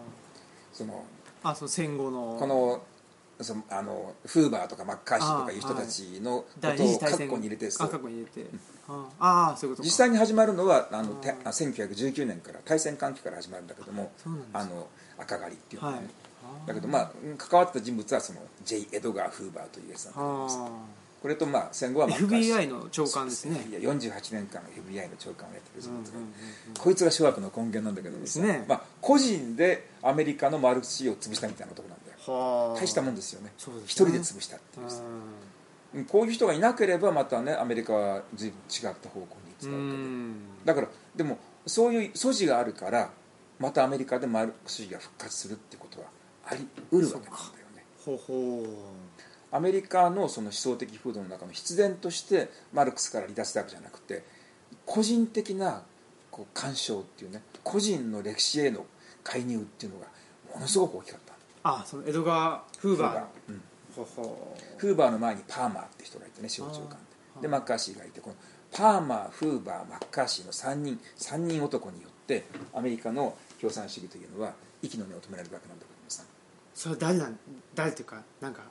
[0.74, 1.06] その
[1.44, 2.38] ああその戦後の。
[2.40, 2.82] この
[3.40, 7.90] そのあのフーバーとかマッカーシーとかいう人たちのこと第を括弧に入れてそう
[9.20, 9.86] ああそういうことか。
[9.86, 11.16] 実際に始まるのはあのあー。
[11.16, 14.12] てあ1919年から大戦間期から始まるんだけども
[14.54, 14.88] あの
[15.20, 16.02] 赤狩りっていうのはい。
[16.66, 18.88] だけどまあ関わった人物はその J.
[18.92, 20.70] エドガー・フーバーというやつなんだけど
[21.22, 22.56] これとまあ戦後はあマッカーシー。
[22.56, 23.68] FBI の長官ですね。
[23.70, 26.20] いや48年間 FBI の長官をやってる人物が、
[26.80, 28.66] こいつが諸悪の根源なんだけどですね。
[28.68, 33.54] まあ、個人でアメリカのマルクス主義を潰したみたいな男なんだ大したもんですよね。
[33.58, 33.88] そうですね。
[33.88, 39.94] 一人で潰したっていうこういう人がいなければまたねアメリカは随分違った方向に行ってたわけで。
[39.94, 40.36] ん。
[40.66, 43.10] だからでもそういう素地があるから
[43.60, 46.08] またアメリカでマルクス主義が復活するってことは
[46.46, 47.42] あり得るわけなんだよ
[47.76, 47.86] ね。
[48.06, 48.68] ほうほ
[49.52, 54.24] アメリカのその思想的風土の中の必然としてマルクスから離脱したわけじゃなくて
[54.86, 55.84] 個人的な
[56.30, 58.86] こう干渉っていうね個人の歴史への
[59.24, 60.08] 介入っていうのが
[60.54, 61.27] ものすごく大きかった
[61.76, 63.20] あその江戸川フーバー。
[63.20, 63.62] のうん。
[63.96, 66.98] ほほフーバーの前にパーマーって人がいてね司法長官
[67.36, 67.42] で。
[67.44, 68.36] でマッカーシーがいてこの
[68.72, 76.24] パーマーフーバーマッカーシーの3人三人男によってアメリカの共産主義というのは息の根を止められるわけなんだけどもさ。
[76.76, 77.40] それは誰なん
[77.74, 78.62] 誰っていうかなんか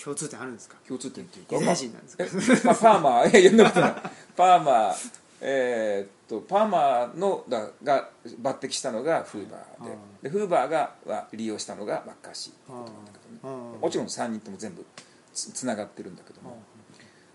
[0.00, 0.76] 共通点あるんですか？
[0.86, 2.24] 共通点っていうかユダヤ人なんですか？
[2.24, 2.28] え
[2.64, 3.94] まあ、パーマーいやいやそんなことない。
[4.36, 4.94] パーマー
[5.40, 8.08] えーっとパーマーのだが
[8.42, 13.62] 抜擢したのがフーバーででフーバーがは利用したのがマッカーシーってことなんだけどね。
[13.72, 14.84] うんもちろん3人とも全部
[15.32, 16.58] つつながってるんだけども、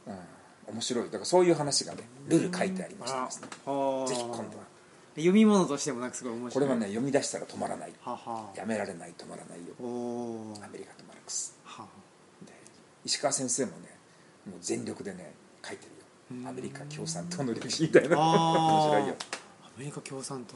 [0.07, 1.05] うん、面白い。
[1.05, 3.47] だからそういう話がねルール書いてありましたですね。
[3.65, 4.47] あぜひ今度は。
[5.15, 6.53] 読み物としてもなんかすごい面白い。
[6.53, 9.73] これはね読み出したら止まらないははやめられない止まらないよ。
[10.63, 11.57] アメリカとマルクス。
[11.63, 11.85] は
[12.45, 12.53] で
[13.05, 13.95] 石川先生もね
[14.49, 15.91] もう全力でね書いてる
[16.47, 18.17] アメリカ共産党の歴史みたいな。
[18.17, 19.15] 面白いよ。
[19.63, 20.55] アメリカ共産党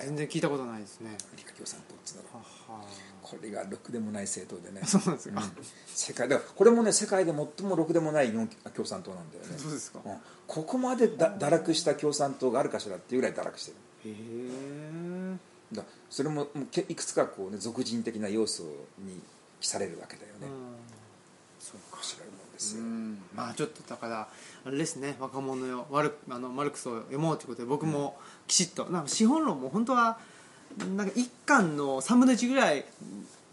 [0.00, 1.10] 全然聞いたことないですね。
[1.10, 2.22] アメリカ共産党っていうの
[3.22, 4.84] これがろくでもない政党でね。
[4.86, 5.52] そうなんですか、うん。
[5.86, 9.54] 世界だからこれもね世界で最もろくでもない日本共産党なんだよね。
[9.56, 10.00] そうですか。
[10.04, 10.16] うん。
[10.46, 13.76] ここまでだ堕落した共産党があるかしらっていうぐらい堕落してる。
[14.06, 15.36] へえ
[15.72, 18.62] だそれももうけいくつかこう、ね、俗人的な要素
[18.98, 19.20] に
[19.60, 20.46] 記されるわけだよね、
[21.60, 22.27] そう面白い。
[22.27, 22.27] もん
[22.58, 23.18] ですよ、うん。
[23.34, 24.28] まあちょっとだから
[24.64, 30.18] あれですね若者よマルあのマルクスを読もうということで僕もきちっとなんか資本論も本当は
[30.96, 32.84] なんか一巻の3分の1ぐらい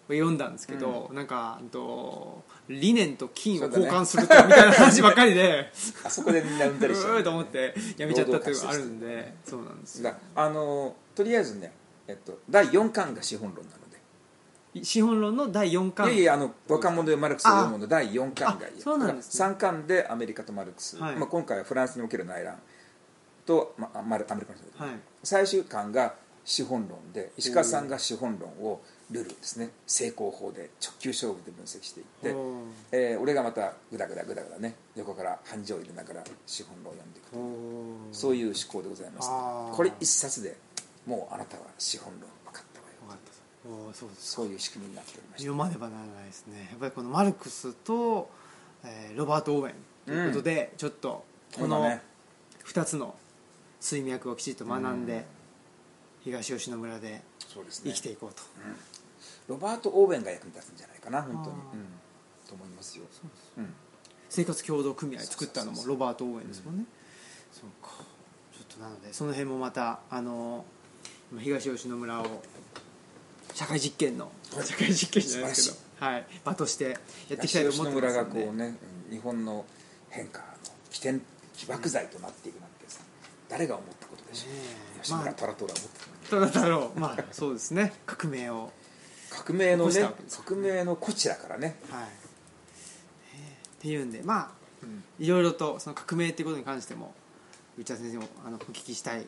[0.07, 5.71] 読んだんですけど、なんかうんと理念と金を交換するとみたいな話ばっかりで
[6.05, 10.03] あそこでみんな産んだうりしてる ーと思ってやめちゃったっていうのがあるんでそうなんですよ。
[10.03, 11.73] だあのとりあえずね、
[12.07, 13.77] えっと、第4巻が資本論なの。
[13.79, 13.84] で
[14.83, 16.07] 資本論の第4巻。
[16.07, 18.73] いやいやあの若者でマルクスを読むの第4巻がいい。
[18.79, 19.45] あそうなんですね。
[19.45, 21.15] 3巻でアメリカとマルクス、はい。
[21.15, 22.57] まあ、今回はフランスにおける内乱
[23.45, 24.41] と、まあ、アメリカの
[24.77, 24.99] はい。
[25.23, 28.81] 最終巻が資本論で石川さんが資本論を
[29.11, 29.69] ルールですね。
[29.87, 32.35] 成功法で直球勝負で分析していって、
[32.91, 37.37] えー俺がまたグダグダグダグダね横から繁盛を入れながら資本論を読んでいくと。
[37.37, 37.39] い
[38.11, 39.29] うそういう思考でございます。
[39.75, 40.57] これ一冊で
[41.05, 42.29] もうあなたは資本論
[43.93, 46.67] そうそういう仕組みになっておりました読まねばならないですね。
[46.71, 48.29] やっぱりこのマルクスと、
[48.83, 49.73] えーロバート・オーウェン
[50.05, 51.25] ということで、ちょっと
[51.55, 52.01] この今ね
[52.65, 53.15] 2つの
[53.79, 55.25] 水脈をきちっと学んで、
[56.23, 57.23] 東吉野村で
[57.83, 58.43] 生きていこうと、
[59.47, 61.55] ロバート・オーウェンが役に立つんじゃないかな本当に、
[62.47, 63.05] と思いますよ。
[63.57, 63.73] うん。
[64.29, 66.85] 生活協同組合作ったのもロバート・オーウェンですもんね、
[67.51, 68.03] そうか。
[68.53, 70.65] ちょっとなのでその辺もまたあの
[71.31, 72.43] 今東吉野村を
[73.55, 74.29] 社会実験の。
[74.51, 76.95] 社会実験じゃないですけど、はい、場としてやっ
[77.39, 78.29] ていきたいと東思ってますので。
[78.31, 78.77] 吉野村がこうね
[79.09, 79.65] うん日本の
[80.09, 80.45] 変化の
[80.91, 81.21] 起点
[81.55, 82.99] 起爆剤となっていくなんてさ
[83.47, 84.49] 誰が思ったことでしょ
[84.99, 87.93] う、吉村虎党は思ってたただだろうまあそうですね。
[88.05, 88.71] 革命を。
[89.29, 90.09] 革命のね
[90.45, 92.03] 革命のこちらからね、はい、
[93.35, 93.37] え。
[93.37, 94.49] ーっていうんでまあ
[94.83, 95.03] うん。
[95.17, 97.13] いろいろとその革命っていうことに関しても
[97.77, 99.25] 内田先生もあのお聞きしたい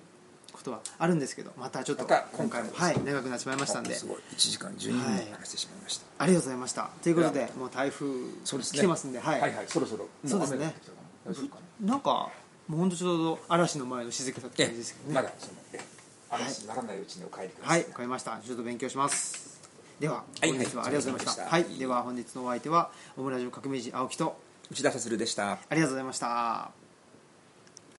[0.57, 3.93] ことはあるんですけどまたちょっと今回も、はい、長くなってしまいましたんで。
[3.93, 5.27] すごい1時間12分はい。
[5.31, 6.89] 話してしまいました、ありがとうございました。
[7.01, 8.05] ということでもう台風
[8.45, 10.03] 来てますんではい、はいはいそろそろ。
[10.03, 10.73] もそうですね。
[11.81, 12.29] なんか
[12.67, 15.15] もう本当ちょうど嵐の前の静けさってな感じですけどね。
[15.15, 15.79] まだそのえ
[16.29, 18.39] 嵐にならないうちにお帰りくださはいい、わかりました。
[18.43, 19.61] ちょっと勉強します。
[19.99, 21.43] では、はい本日はありがとうございました。
[21.43, 24.37] ははいい、では本日のお相手は、オムラジオ革命児青木と、
[24.69, 25.53] 内田達でした。
[25.53, 26.86] ありがとうございました。